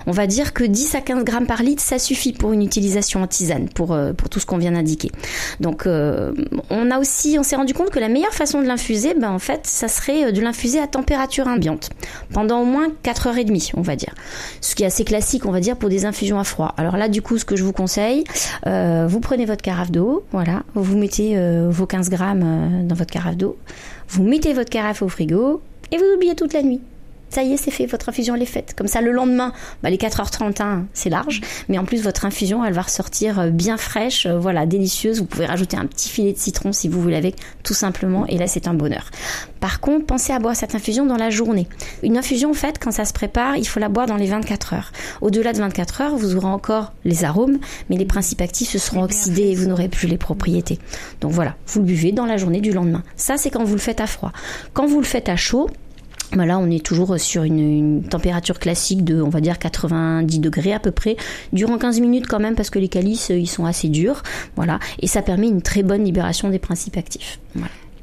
On 0.08 0.12
va 0.12 0.28
dire 0.28 0.54
que 0.54 0.64
10 0.64 0.96
à 0.96 1.02
15 1.02 1.24
grammes 1.24 1.46
par 1.46 1.64
litre, 1.64 1.82
ça 1.82 2.00
suffit 2.00 2.34
pour 2.34 2.54
une 2.54 2.64
utilisation 2.64 3.22
en 3.22 3.28
tisane, 3.28 3.70
pour, 3.70 3.94
euh, 3.94 4.14
pour 4.14 4.30
tout 4.30 4.40
ce 4.40 4.46
qu'on 4.46 4.58
vient 4.58 4.72
d'indiquer. 4.72 5.12
Donc, 5.60 5.86
euh, 5.86 6.32
on 6.70 6.92
a 6.92 7.00
aussi, 7.00 7.38
on 7.40 7.44
s'est 7.44 7.56
rendu 7.56 7.74
compte 7.74 7.90
que 7.90 8.00
la 8.00 8.10
meilleure 8.10 8.34
façon 8.34 8.62
de 8.62 8.68
l'infuser, 8.68 9.14
ben, 9.14 9.32
en 9.32 9.40
fait, 9.40 9.62
ça 9.66 9.88
serait 9.88 10.32
de 10.32 10.42
l'infuser 10.42 10.80
à 10.80 10.88
température 10.88 11.48
ambiante, 11.48 11.90
pendant 12.34 12.62
au 12.62 12.66
moins 12.66 12.88
4 13.04 13.28
heures 13.28 13.38
et 13.38 13.46
demie, 13.46 13.72
on 13.76 13.82
va 13.82 13.96
dire. 13.96 14.14
Ce 14.62 14.76
qui 14.76 14.84
est 14.84 14.88
assez 14.88 15.04
classique, 15.04 15.46
on 15.46 15.52
va 15.52 15.60
dire, 15.60 15.76
pour 15.76 15.90
des 15.90 16.06
infusions 16.06 16.40
à 16.40 16.44
froid. 16.44 16.74
Alors 16.78 16.98
là, 16.98 17.10
du 17.10 17.22
coup, 17.22 17.38
ce 17.38 17.46
que 17.46 17.56
je 17.56 17.64
vous 17.64 17.74
conseille, 17.74 18.24
vous 18.66 19.20
prenez 19.20 19.46
votre 19.46 19.62
carafe 19.62 19.92
d'eau, 19.92 20.26
voilà, 20.32 20.64
vous 20.76 20.98
mettez 20.98 21.38
vos 21.70 21.86
15 21.86 22.10
grammes 22.10 22.86
dans 22.88 22.96
votre 22.96 23.12
carafe 23.12 23.38
d'eau, 23.38 23.58
vous 24.10 24.24
mettez 24.24 24.54
votre 24.54 24.70
carafe 24.70 25.02
au 25.02 25.10
frigo, 25.10 25.62
et 25.92 25.98
vous 25.98 26.06
oubliez 26.16 26.36
toute 26.36 26.54
la 26.54 26.62
nuit. 26.62 26.82
Ça 27.30 27.44
y 27.44 27.54
est, 27.54 27.58
c'est 27.58 27.72
fait, 27.72 27.86
votre 27.86 28.10
infusion 28.10 28.36
elle 28.36 28.42
est 28.42 28.46
faite. 28.46 28.74
Comme 28.76 28.88
ça, 28.88 29.02
le 29.02 29.12
lendemain, 29.12 29.54
bah, 29.84 29.90
les 29.90 29.98
4h31, 29.98 30.86
c'est 30.94 31.10
large, 31.10 31.42
mais 31.68 31.78
en 31.78 31.86
plus, 31.86 32.02
votre 32.02 32.26
infusion, 32.26 32.66
elle 32.66 32.74
va 32.74 32.82
ressortir 32.82 33.40
euh, 33.40 33.50
bien 33.50 33.78
fraîche, 33.78 34.26
euh, 34.26 34.40
voilà, 34.40 34.66
délicieuse. 34.66 35.20
Vous 35.20 35.26
pouvez 35.26 35.46
rajouter 35.46 35.78
un 35.78 35.86
petit 35.86 36.10
filet 36.10 36.34
de 36.34 36.38
citron 36.38 36.72
si 36.72 36.88
vous 36.88 37.02
voulez 37.02 37.16
avec, 37.16 37.36
tout 37.64 37.74
simplement, 37.74 38.26
et 38.28 38.38
là, 38.38 38.48
c'est 38.48 38.68
un 38.68 38.74
bonheur. 38.74 39.12
Par 39.60 39.80
contre, 39.80 40.06
pensez 40.06 40.34
à 40.34 40.40
boire 40.40 40.56
cette 40.56 40.74
infusion 40.74 41.06
dans 41.06 41.18
la 41.18 41.30
journée. 41.30 41.68
Une 42.04 42.18
infusion, 42.18 42.52
en 42.52 42.54
fait, 42.56 42.80
quand 42.80 42.92
ça 42.92 43.06
se 43.06 43.14
prépare, 43.14 43.58
il 43.58 43.68
faut 43.68 43.80
la 43.80 43.90
boire 43.90 44.08
dans 44.08 44.18
les 44.18 44.28
24 44.28 44.74
heures. 44.74 44.92
Au-delà 45.22 45.54
de 45.54 45.60
24 45.60 46.02
heures, 46.02 46.16
vous 46.16 46.36
aurez 46.36 46.48
encore 46.48 46.94
les 47.06 47.24
arômes, 47.26 47.60
mais 47.90 47.98
les 47.98 48.06
principes 48.06 48.42
actifs 48.42 48.70
se 48.70 48.80
seront 48.80 49.04
oxydés 49.04 49.50
et 49.50 49.56
vous 49.56 49.68
n'aurez 49.68 49.90
plus 49.90 50.08
les 50.08 50.18
propriétés. 50.18 50.80
Donc 51.22 51.32
voilà, 51.32 51.56
vous 51.68 51.80
le 51.80 51.86
buvez 51.86 52.12
dans 52.12 52.26
la 52.26 52.38
journée 52.38 52.62
du 52.62 52.72
lendemain. 52.72 53.04
Ça, 53.16 53.38
c'est 53.38 53.50
quand 53.50 53.64
vous 53.64 53.76
le 53.76 53.80
faites 53.80 54.02
à 54.02 54.08
froid. 54.08 54.32
Quand 54.74 54.88
vous 54.88 55.00
le 55.00 55.06
faites 55.06 55.30
à 55.30 55.36
chaud, 55.36 55.70
voilà, 56.34 56.60
on 56.60 56.70
est 56.70 56.86
toujours 56.86 57.20
sur 57.20 57.44
une, 57.44 58.04
température 58.04 58.60
classique 58.60 59.04
de, 59.04 59.22
on 59.22 59.30
va 59.30 59.42
dire, 59.42 59.58
90 59.58 60.40
degrés 60.40 60.74
à 60.74 60.80
peu 60.80 60.92
près, 60.92 61.16
durant 61.54 61.78
15 61.78 62.00
minutes 62.00 62.28
quand 62.28 62.40
même 62.40 62.56
parce 62.56 62.70
que 62.70 62.80
les 62.80 62.90
calices, 62.90 63.30
ils 63.30 63.48
sont 63.48 63.66
assez 63.66 63.90
durs. 63.90 64.22
Voilà, 64.56 64.80
et 65.00 65.08
ça 65.08 65.22
permet 65.22 65.48
une 65.48 65.62
très 65.62 65.84
bonne 65.84 66.04
libération 66.04 66.50
des 66.50 66.60
principes 66.60 66.98
actifs. 66.98 67.40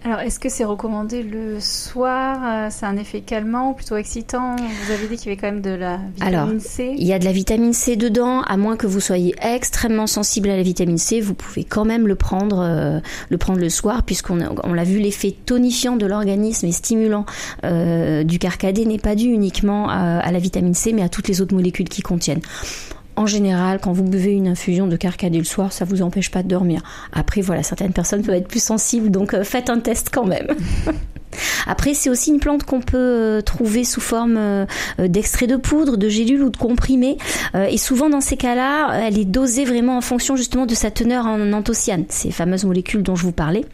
Alors, 0.06 0.20
est-ce 0.20 0.38
que 0.38 0.48
c'est 0.48 0.62
recommandé 0.62 1.24
le 1.24 1.58
soir 1.58 2.38
euh, 2.44 2.68
C'est 2.70 2.86
un 2.86 2.96
effet 2.96 3.22
calmant 3.22 3.70
ou 3.70 3.74
plutôt 3.74 3.96
excitant? 3.96 4.54
Vous 4.54 4.92
avez 4.92 5.08
dit 5.08 5.16
qu'il 5.16 5.26
y 5.26 5.32
avait 5.32 5.36
quand 5.36 5.48
même 5.48 5.62
de 5.62 5.70
la 5.70 5.98
vitamine 6.14 6.60
C. 6.60 6.94
Il 6.96 7.04
y 7.04 7.12
a 7.12 7.18
de 7.18 7.24
la 7.24 7.32
vitamine 7.32 7.72
C 7.72 7.96
dedans, 7.96 8.42
à 8.42 8.56
moins 8.56 8.76
que 8.76 8.86
vous 8.86 9.00
soyez 9.00 9.34
extrêmement 9.42 10.06
sensible 10.06 10.48
à 10.48 10.56
la 10.56 10.62
vitamine 10.62 10.96
C, 10.96 11.20
vous 11.20 11.34
pouvez 11.34 11.64
quand 11.64 11.84
même 11.84 12.06
le 12.06 12.14
prendre, 12.14 12.60
euh, 12.60 13.00
le 13.30 13.36
prendre 13.36 13.58
le 13.58 13.68
soir, 13.68 14.04
puisqu'on 14.04 14.38
on 14.62 14.74
l'a 14.74 14.84
vu, 14.84 15.00
l'effet 15.00 15.34
tonifiant 15.44 15.96
de 15.96 16.06
l'organisme 16.06 16.66
et 16.66 16.72
stimulant 16.72 17.26
euh, 17.64 18.22
du 18.22 18.38
carcadé 18.38 18.86
n'est 18.86 19.00
pas 19.00 19.16
dû 19.16 19.26
uniquement 19.26 19.88
à 19.88 20.30
la 20.30 20.38
vitamine 20.38 20.74
C, 20.74 20.92
mais 20.92 21.02
à 21.02 21.08
toutes 21.08 21.26
les 21.26 21.40
autres 21.40 21.54
molécules 21.54 21.88
qui 21.88 22.02
contiennent 22.02 22.42
en 23.16 23.26
général, 23.26 23.80
quand 23.80 23.92
vous 23.92 24.04
buvez 24.04 24.32
une 24.32 24.48
infusion 24.48 24.86
de 24.86 24.96
carcadé 24.96 25.38
le 25.38 25.44
soir, 25.44 25.72
ça 25.72 25.84
vous 25.84 26.02
empêche 26.02 26.30
pas 26.30 26.42
de 26.42 26.48
dormir. 26.48 26.82
Après, 27.12 27.40
voilà, 27.40 27.62
certaines 27.62 27.92
personnes 27.92 28.22
peuvent 28.22 28.34
être 28.34 28.48
plus 28.48 28.62
sensibles, 28.62 29.10
donc 29.10 29.34
euh, 29.34 29.42
faites 29.42 29.70
un 29.70 29.80
test 29.80 30.10
quand 30.12 30.26
même. 30.26 30.48
Après, 31.66 31.92
c'est 31.92 32.08
aussi 32.08 32.30
une 32.30 32.40
plante 32.40 32.64
qu'on 32.64 32.80
peut 32.80 32.96
euh, 32.96 33.40
trouver 33.42 33.84
sous 33.84 34.00
forme 34.00 34.36
euh, 34.38 34.66
d'extrait 34.98 35.46
de 35.46 35.56
poudre, 35.56 35.96
de 35.96 36.08
gélule 36.08 36.42
ou 36.42 36.50
de 36.50 36.56
comprimé. 36.56 37.18
et 37.54 37.78
souvent, 37.78 38.08
dans 38.08 38.20
ces 38.20 38.36
cas-là, 38.36 39.06
elle 39.06 39.18
est 39.18 39.24
dosée 39.24 39.64
vraiment 39.64 39.96
en 39.96 40.00
fonction 40.00 40.36
justement 40.36 40.66
de 40.66 40.74
sa 40.74 40.90
teneur 40.90 41.26
en 41.26 41.52
anthocyanes, 41.52 42.04
ces 42.08 42.30
fameuses 42.30 42.64
molécules 42.64 43.02
dont 43.02 43.16
je 43.16 43.22
vous 43.22 43.32
parlais. 43.32 43.64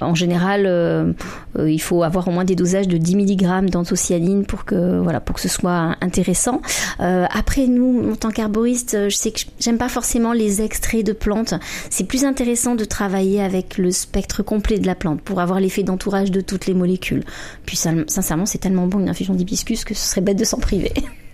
En 0.00 0.14
général, 0.14 0.64
euh, 0.66 1.12
euh, 1.58 1.70
il 1.70 1.80
faut 1.80 2.02
avoir 2.02 2.28
au 2.28 2.30
moins 2.30 2.44
des 2.44 2.56
dosages 2.56 2.88
de 2.88 2.96
10 2.96 3.16
mg 3.16 3.70
d'anthocyanine 3.70 4.44
pour 4.44 4.64
que 4.64 4.98
voilà 5.00 5.20
pour 5.20 5.36
que 5.36 5.42
ce 5.42 5.48
soit 5.48 5.96
intéressant. 6.00 6.60
Euh, 7.00 7.26
après, 7.30 7.66
nous, 7.66 8.10
en 8.10 8.16
tant 8.16 8.30
qu'arboriste, 8.30 9.08
je 9.08 9.14
sais 9.14 9.30
que 9.30 9.40
j'aime 9.58 9.78
pas 9.78 9.88
forcément 9.88 10.32
les 10.32 10.62
extraits 10.62 11.04
de 11.04 11.12
plantes. 11.12 11.54
C'est 11.90 12.04
plus 12.04 12.24
intéressant 12.24 12.74
de 12.74 12.84
travailler 12.84 13.42
avec 13.42 13.78
le 13.78 13.90
spectre 13.90 14.42
complet 14.42 14.78
de 14.78 14.86
la 14.86 14.94
plante 14.94 15.20
pour 15.20 15.40
avoir 15.40 15.60
l'effet 15.60 15.82
d'entourage 15.82 16.30
de 16.30 16.40
toutes 16.40 16.66
les 16.66 16.74
molécules. 16.74 17.24
Puis 17.66 17.76
sincèrement, 17.76 18.46
c'est 18.46 18.58
tellement 18.58 18.86
bon 18.86 19.00
une 19.00 19.08
infusion 19.08 19.34
d'hibiscus 19.34 19.84
que 19.84 19.94
ce 19.94 20.06
serait 20.08 20.20
bête 20.20 20.38
de 20.38 20.44
s'en 20.44 20.58
priver. 20.58 20.92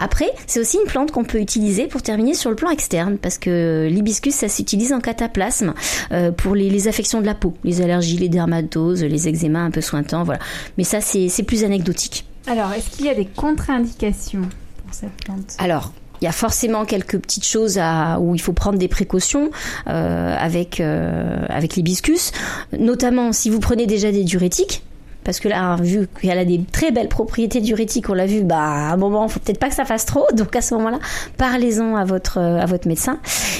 Après, 0.00 0.30
c'est 0.46 0.58
aussi 0.58 0.78
une 0.78 0.88
plante 0.88 1.12
qu'on 1.12 1.24
peut 1.24 1.40
utiliser 1.40 1.86
pour 1.86 2.00
terminer 2.00 2.32
sur 2.32 2.48
le 2.48 2.56
plan 2.56 2.70
externe, 2.70 3.18
parce 3.18 3.36
que 3.36 3.86
l'hibiscus, 3.90 4.34
ça 4.34 4.48
s'utilise 4.48 4.94
en 4.94 5.00
cataplasme 5.00 5.74
euh, 6.10 6.32
pour 6.32 6.54
les, 6.54 6.88
affections 6.88 7.20
de 7.20 7.26
la 7.26 7.34
peau, 7.34 7.54
les 7.62 7.82
allergies, 7.82 8.16
les 8.16 8.30
dermatoses, 8.30 9.04
les 9.04 9.28
eczémas 9.28 9.60
un 9.60 9.70
peu 9.70 9.82
sointants, 9.82 10.24
voilà. 10.24 10.40
Mais 10.78 10.84
ça, 10.84 11.02
c'est 11.02 11.42
plus 11.42 11.64
anecdotique. 11.64 12.24
Alors, 12.46 12.72
est-ce 12.72 12.96
qu'il 12.96 13.04
y 13.04 13.10
a 13.10 13.14
des 13.14 13.26
contre-indications 13.26 14.48
pour 14.82 14.94
cette 14.94 15.12
plante? 15.24 15.56
Alors, 15.58 15.92
il 16.20 16.24
y 16.24 16.28
a 16.28 16.32
forcément 16.32 16.86
quelques 16.86 17.18
petites 17.18 17.46
choses 17.46 17.78
à, 17.78 18.18
où 18.18 18.34
il 18.34 18.40
faut 18.40 18.52
prendre 18.52 18.78
des 18.78 18.88
précautions 18.88 19.50
euh, 19.86 20.36
avec 20.38 20.80
euh, 20.80 21.44
avec 21.48 21.76
l'hibiscus, 21.76 22.32
notamment 22.78 23.32
si 23.32 23.50
vous 23.50 23.60
prenez 23.60 23.86
déjà 23.86 24.12
des 24.12 24.24
diurétiques, 24.24 24.82
parce 25.24 25.40
que 25.40 25.48
là, 25.48 25.76
vu 25.76 26.08
qu'elle 26.20 26.38
a 26.38 26.44
des 26.44 26.60
très 26.70 26.90
belles 26.90 27.08
propriétés 27.08 27.60
diurétiques, 27.60 28.08
on 28.08 28.14
l'a 28.14 28.26
vu, 28.26 28.42
bah, 28.42 28.58
à 28.58 28.92
un 28.92 28.96
moment, 28.96 29.28
faut 29.28 29.40
peut-être 29.40 29.58
pas 29.58 29.68
que 29.68 29.74
ça 29.74 29.84
fasse 29.84 30.06
trop. 30.06 30.26
Donc, 30.34 30.56
à 30.56 30.62
ce 30.62 30.74
moment-là, 30.74 30.98
parlez-en 31.36 31.96
à 31.96 32.04
votre, 32.04 32.38
à 32.38 32.66
votre 32.66 32.88
médecin. 32.88 33.18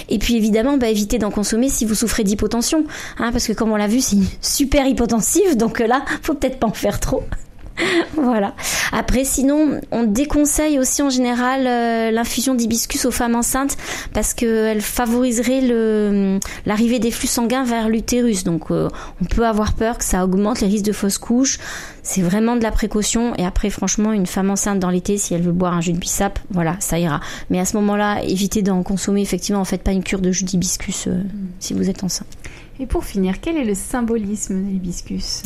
Et 0.09 0.18
puis, 0.18 0.37
évidemment, 0.37 0.77
bah, 0.77 0.88
évitez 0.88 1.18
d'en 1.18 1.31
consommer 1.31 1.68
si 1.68 1.85
vous 1.85 1.94
souffrez 1.94 2.25
d'hypotension. 2.25 2.85
Hein, 3.18 3.31
parce 3.33 3.46
que 3.46 3.53
comme 3.53 3.73
on 3.73 3.77
l'a 3.77 3.88
vu, 3.88 4.01
c'est 4.01 4.16
super 4.40 4.87
hypotensive. 4.87 5.57
Donc 5.57 5.79
là, 5.81 6.05
faut 6.23 6.35
peut-être 6.35 6.59
pas 6.59 6.66
en 6.66 6.73
faire 6.73 7.01
trop. 7.01 7.23
voilà. 8.14 8.54
Après, 8.92 9.24
sinon, 9.24 9.80
on 9.90 10.04
déconseille 10.04 10.78
aussi 10.78 11.02
en 11.02 11.10
général 11.10 11.66
euh, 11.66 12.10
l'infusion 12.10 12.54
d'hibiscus 12.54 13.04
aux 13.04 13.10
femmes 13.10 13.34
enceintes 13.34 13.76
parce 14.12 14.34
qu'elle 14.34 14.80
favoriserait 14.80 15.60
le, 15.60 16.38
l'arrivée 16.66 16.98
des 16.98 17.10
flux 17.10 17.28
sanguins 17.28 17.64
vers 17.64 17.88
l'utérus. 17.88 18.44
Donc, 18.44 18.70
euh, 18.70 18.88
on 19.22 19.24
peut 19.24 19.46
avoir 19.46 19.74
peur 19.74 19.98
que 19.98 20.04
ça 20.04 20.24
augmente 20.24 20.60
les 20.60 20.68
risques 20.68 20.86
de 20.86 20.92
fausses 20.92 21.18
couches. 21.18 21.58
C'est 22.02 22.22
vraiment 22.22 22.56
de 22.56 22.62
la 22.62 22.70
précaution. 22.70 23.34
Et 23.36 23.44
après, 23.44 23.70
franchement, 23.70 24.12
une 24.12 24.26
femme 24.26 24.50
enceinte 24.50 24.78
dans 24.78 24.90
l'été, 24.90 25.18
si 25.18 25.34
elle 25.34 25.42
veut 25.42 25.52
boire 25.52 25.74
un 25.74 25.80
jus 25.80 25.92
de 25.92 25.98
bissap, 25.98 26.38
voilà, 26.50 26.76
ça 26.80 26.98
ira. 26.98 27.20
Mais 27.50 27.60
à 27.60 27.64
ce 27.64 27.76
moment-là, 27.76 28.22
évitez 28.24 28.62
d'en 28.62 28.82
consommer. 28.82 29.22
Effectivement, 29.22 29.60
en 29.60 29.64
faites 29.64 29.82
pas 29.82 29.92
une 29.92 30.02
cure 30.02 30.20
de 30.20 30.32
jus 30.32 30.44
d'hibiscus 30.44 31.06
euh, 31.06 31.22
si 31.58 31.74
vous 31.74 31.88
êtes 31.90 32.02
enceinte. 32.04 32.28
Et 32.78 32.86
pour 32.86 33.04
finir, 33.04 33.40
quel 33.40 33.56
est 33.56 33.64
le 33.64 33.74
symbolisme 33.74 34.54
de 34.54 34.70
l'hibiscus? 34.70 35.42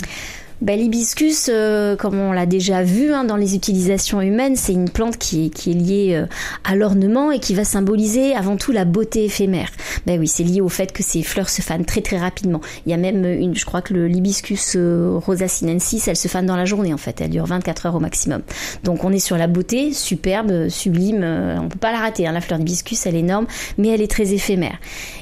Bah, 0.64 0.74
L'hibiscus, 0.76 1.50
euh, 1.52 1.94
comme 1.94 2.18
on 2.18 2.32
l'a 2.32 2.46
déjà 2.46 2.82
vu 2.82 3.12
hein, 3.12 3.24
dans 3.24 3.36
les 3.36 3.54
utilisations 3.54 4.20
humaines, 4.22 4.56
c'est 4.56 4.72
une 4.72 4.88
plante 4.88 5.18
qui 5.18 5.44
est, 5.44 5.66
liée 5.66 6.14
euh, 6.14 6.26
à 6.64 6.74
l'ornement 6.74 7.30
et 7.30 7.38
qui 7.38 7.54
va 7.54 7.64
symboliser 7.64 8.34
avant 8.34 8.56
tout 8.56 8.72
la 8.72 8.86
beauté 8.86 9.26
éphémère. 9.26 9.68
Ben 10.06 10.18
oui, 10.18 10.26
c'est 10.26 10.42
lié 10.42 10.62
au 10.62 10.70
fait 10.70 10.92
que 10.92 11.02
ces 11.02 11.22
fleurs 11.22 11.50
se 11.50 11.60
fanent 11.60 11.84
très 11.84 12.00
très 12.00 12.16
rapidement. 12.16 12.62
Il 12.86 12.90
y 12.90 12.94
a 12.94 12.96
même 12.96 13.24
une, 13.24 13.54
je 13.54 13.64
crois 13.66 13.82
que 13.82 13.92
l'hibiscus 13.92 14.72
euh, 14.76 15.20
rosa 15.24 15.48
sinensis, 15.48 16.08
elle 16.08 16.16
se 16.16 16.28
fane 16.28 16.46
dans 16.46 16.56
la 16.56 16.64
journée 16.64 16.94
en 16.94 16.98
fait, 16.98 17.20
elle 17.20 17.30
dure 17.30 17.46
24 17.46 17.86
heures 17.86 17.94
au 17.94 18.00
maximum. 18.00 18.40
Donc 18.84 19.04
on 19.04 19.12
est 19.12 19.18
sur 19.18 19.36
la 19.36 19.46
beauté, 19.46 19.92
superbe, 19.92 20.68
sublime, 20.70 21.24
on 21.60 21.68
peut 21.68 21.78
pas 21.78 21.92
la 21.92 21.98
rater. 21.98 22.26
Hein. 22.26 22.32
La 22.32 22.40
fleur 22.40 22.58
d'hibiscus, 22.58 23.04
elle 23.06 23.16
est 23.16 23.20
énorme, 23.20 23.46
mais 23.76 23.88
elle 23.88 24.00
est 24.00 24.10
très 24.10 24.32
éphémère. 24.32 24.78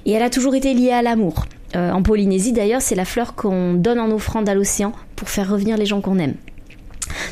Et 0.07 0.13
elle 0.13 0.23
a 0.23 0.31
toujours 0.31 0.55
été 0.55 0.73
liée 0.73 0.93
à 0.93 1.03
l'amour. 1.03 1.47
Euh, 1.75 1.91
en 1.91 2.03
Polynésie 2.03 2.53
d'ailleurs, 2.53 2.83
c'est 2.83 2.95
la 2.95 3.05
fleur 3.05 3.35
qu'on 3.35 3.75
donne 3.75 3.99
en 3.99 4.11
offrande 4.11 4.49
à 4.49 4.55
l'océan 4.55 4.93
pour 5.17 5.29
faire 5.29 5.51
revenir 5.51 5.77
les 5.77 5.87
gens 5.87 6.01
qu'on 6.01 6.19
aime. 6.19 6.35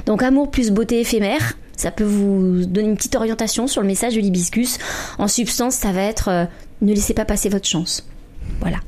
Donc 0.07 0.22
amour 0.22 0.50
plus 0.50 0.70
beauté 0.70 1.00
éphémère, 1.00 1.55
ça 1.76 1.90
peut 1.90 2.05
vous 2.05 2.64
donner 2.66 2.88
une 2.88 2.96
petite 2.96 3.16
orientation 3.16 3.66
sur 3.66 3.81
le 3.81 3.87
message 3.87 4.14
de 4.14 4.20
l'hibiscus. 4.20 4.79
En 5.18 5.29
substance, 5.29 5.74
ça 5.74 5.92
va 5.92 6.03
être 6.03 6.29
euh, 6.29 6.44
ne 6.83 6.92
laissez 6.92 7.14
pas 7.14 7.24
passer 7.24 7.48
votre 7.48 7.66
chance. 7.66 8.07
Voilà 8.61 8.79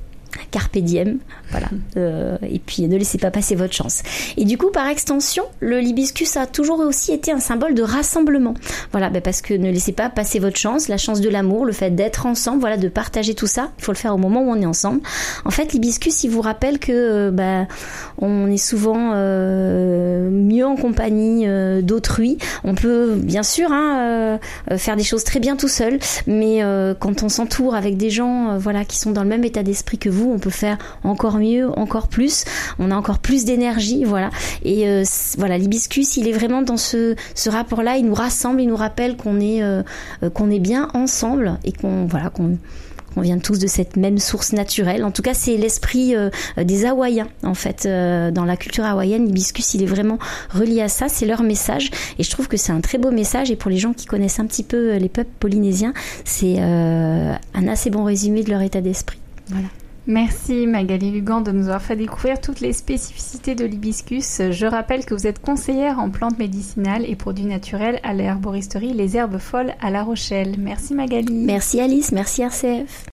carpe 0.53 0.79
diem, 0.79 1.19
voilà. 1.51 1.69
Euh, 1.97 2.39
et 2.49 2.59
puis 2.59 2.89
ne 2.89 2.97
laissez 2.97 3.19
pas 3.19 3.31
passer 3.31 3.55
votre 3.55 3.75
chance. 3.75 4.03
Et 4.37 4.45
du 4.45 4.57
coup, 4.57 4.71
par 4.71 4.87
extension, 4.87 5.45
le 5.61 5.79
libiscus 5.79 6.37
a 6.37 6.47
toujours 6.47 6.81
aussi 6.81 7.13
été 7.13 7.31
un 7.31 7.39
symbole 7.39 7.75
de 7.75 7.83
rassemblement. 7.83 8.55
Voilà, 8.93 9.11
ben 9.11 9.21
parce 9.21 9.43
que 9.43 9.53
ne 9.53 9.71
laissez 9.71 9.93
pas 9.93 10.09
passer 10.09 10.39
votre 10.39 10.57
chance, 10.57 10.89
la 10.89 10.97
chance 10.97 11.21
de 11.21 11.29
l'amour, 11.29 11.67
le 11.67 11.73
fait 11.73 11.91
d'être 11.91 12.25
ensemble, 12.25 12.61
voilà, 12.61 12.79
de 12.79 12.89
partager 12.89 13.35
tout 13.35 13.47
ça. 13.47 13.73
Il 13.79 13.85
faut 13.85 13.93
le 13.93 13.99
faire 13.99 14.15
au 14.15 14.19
moment 14.19 14.41
où 14.41 14.51
on 14.51 14.61
est 14.61 14.67
ensemble. 14.67 15.01
En 15.45 15.51
fait, 15.51 15.73
l'hibiscus, 15.73 16.25
il 16.25 16.31
vous 16.31 16.41
rappelle 16.41 16.79
que 16.79 17.31
ben, 17.31 17.69
on 18.19 18.51
est 18.51 18.57
souvent 18.57 19.13
euh, 19.15 20.31
mieux 20.31 20.65
en 20.65 20.77
compagnie 20.77 21.47
euh, 21.47 21.83
d'autrui. 21.83 22.39
On 22.65 22.75
peut 22.75 23.17
bien 23.17 23.43
sûr 23.43 23.71
hein, 23.71 24.39
faire 24.77 24.97
des 24.97 25.05
choses 25.05 25.25
très 25.25 25.41
bien 25.41 25.57
tout 25.57 25.69
seul, 25.69 25.99
mais 26.27 26.63
quand 26.99 27.23
on 27.23 27.29
s'entoure 27.29 27.75
avec 27.75 27.97
des 27.97 28.11
gens, 28.11 28.57
voilà, 28.59 28.85
qui 28.85 28.99
sont 28.99 29.11
dans 29.11 29.23
le 29.23 29.29
même 29.29 29.45
état 29.45 29.63
d'esprit 29.63 29.99
que 29.99 30.09
vous, 30.09 30.31
on 30.33 30.39
peut 30.43 30.51
faire 30.51 30.77
encore 31.05 31.39
mieux, 31.39 31.71
encore 31.79 32.09
plus. 32.09 32.45
On 32.79 32.91
a 32.91 32.97
encore 32.97 33.19
plus 33.19 33.45
d'énergie, 33.45 34.05
voilà. 34.05 34.31
Et 34.65 34.89
euh, 34.89 35.05
voilà, 35.39 35.57
l'hibiscus, 35.57 36.17
il 36.17 36.29
est 36.29 36.33
vraiment 36.33 36.63
dans 36.63 36.77
ce, 36.77 37.15
rapport-là. 37.47 37.97
Il 37.97 38.07
nous 38.07 38.15
rassemble, 38.15 38.61
il 38.61 38.69
nous 38.69 38.77
rappelle 38.77 39.17
qu'on 39.17 39.41
est 39.41 39.63
euh, 39.63 39.83
qu'on 40.35 40.51
est 40.51 40.61
bien 40.61 40.89
ensemble 40.95 41.59
et 41.65 41.73
qu'on 41.73 42.07
voilà 42.07 42.31
qu'on 42.31 42.59
on 43.17 43.21
vient 43.21 43.39
tous 43.39 43.59
de 43.59 43.67
cette 43.67 43.97
même 43.97 44.19
source 44.19 44.53
naturelle. 44.53 45.05
En 45.05 45.11
tout 45.11 45.23
cas, 45.23 45.35
c'est 45.35 45.57
l'esprit 45.57 46.15
euh, 46.15 46.31
des 46.57 46.87
Hawaïens, 46.87 47.29
en 47.43 47.55
fait. 47.55 47.87
Euh, 47.87 48.31
dans 48.31 48.45
la 48.45 48.57
culture 48.57 48.85
hawaïenne, 48.85 49.27
l'hibiscus, 49.27 49.75
il 49.75 49.83
est 49.83 49.87
vraiment 49.87 50.19
relié 50.51 50.83
à 50.83 50.89
ça. 50.89 51.09
C'est 51.09 51.27
leur 51.27 51.43
message. 51.43 51.91
Et 52.19 52.23
je 52.23 52.31
trouve 52.31 52.49
que 52.49 52.57
c'est 52.57 52.73
un 52.73 52.81
très 52.81 52.99
beau 52.99 53.11
message. 53.11 53.51
Et 53.51 53.57
pour 53.57 53.71
les 53.71 53.79
gens 53.79 53.93
qui 53.93 54.07
connaissent 54.07 54.41
un 54.41 54.47
petit 54.47 54.65
peu 54.65 54.93
euh, 54.93 54.99
les 54.99 55.09
peuples 55.09 55.31
polynésiens, 55.41 55.93
c'est 56.25 56.61
un 56.61 57.69
assez 57.69 57.91
bon 57.91 58.05
résumé 58.05 58.43
de 58.43 58.51
leur 58.51 58.63
état 58.63 58.81
d'esprit. 58.81 59.19
Voilà. 59.49 59.69
Merci 60.07 60.67
Magali 60.67 61.13
Lugan 61.13 61.43
de 61.43 61.53
nous 61.53 61.67
avoir 61.67 61.81
fait 61.81 61.95
découvrir 61.95 62.41
toutes 62.41 62.61
les 62.61 62.73
spécificités 62.73 63.55
de 63.55 63.65
l'hibiscus. 63.65 64.43
Je 64.51 64.67
rappelle 64.67 65.05
que 65.05 65.15
vous 65.15 65.29
êtes 65.29 65.41
conseillère 65.41 66.01
en 66.01 66.11
plantes 66.11 66.39
médicinales 66.39 67.09
et 67.09 67.15
produits 67.15 67.47
naturels 67.47 68.01
à 68.03 68.13
l'herboristerie 68.13 68.95
Les 68.95 69.17
Herbes 69.17 69.39
Folles 69.39 69.75
à 69.81 69.91
La 69.91 70.03
Rochelle. 70.03 70.57
Merci 70.59 70.95
Magali. 70.95 71.33
Merci 71.33 71.81
Alice, 71.81 72.11
merci 72.11 72.43
RCF. 72.43 73.07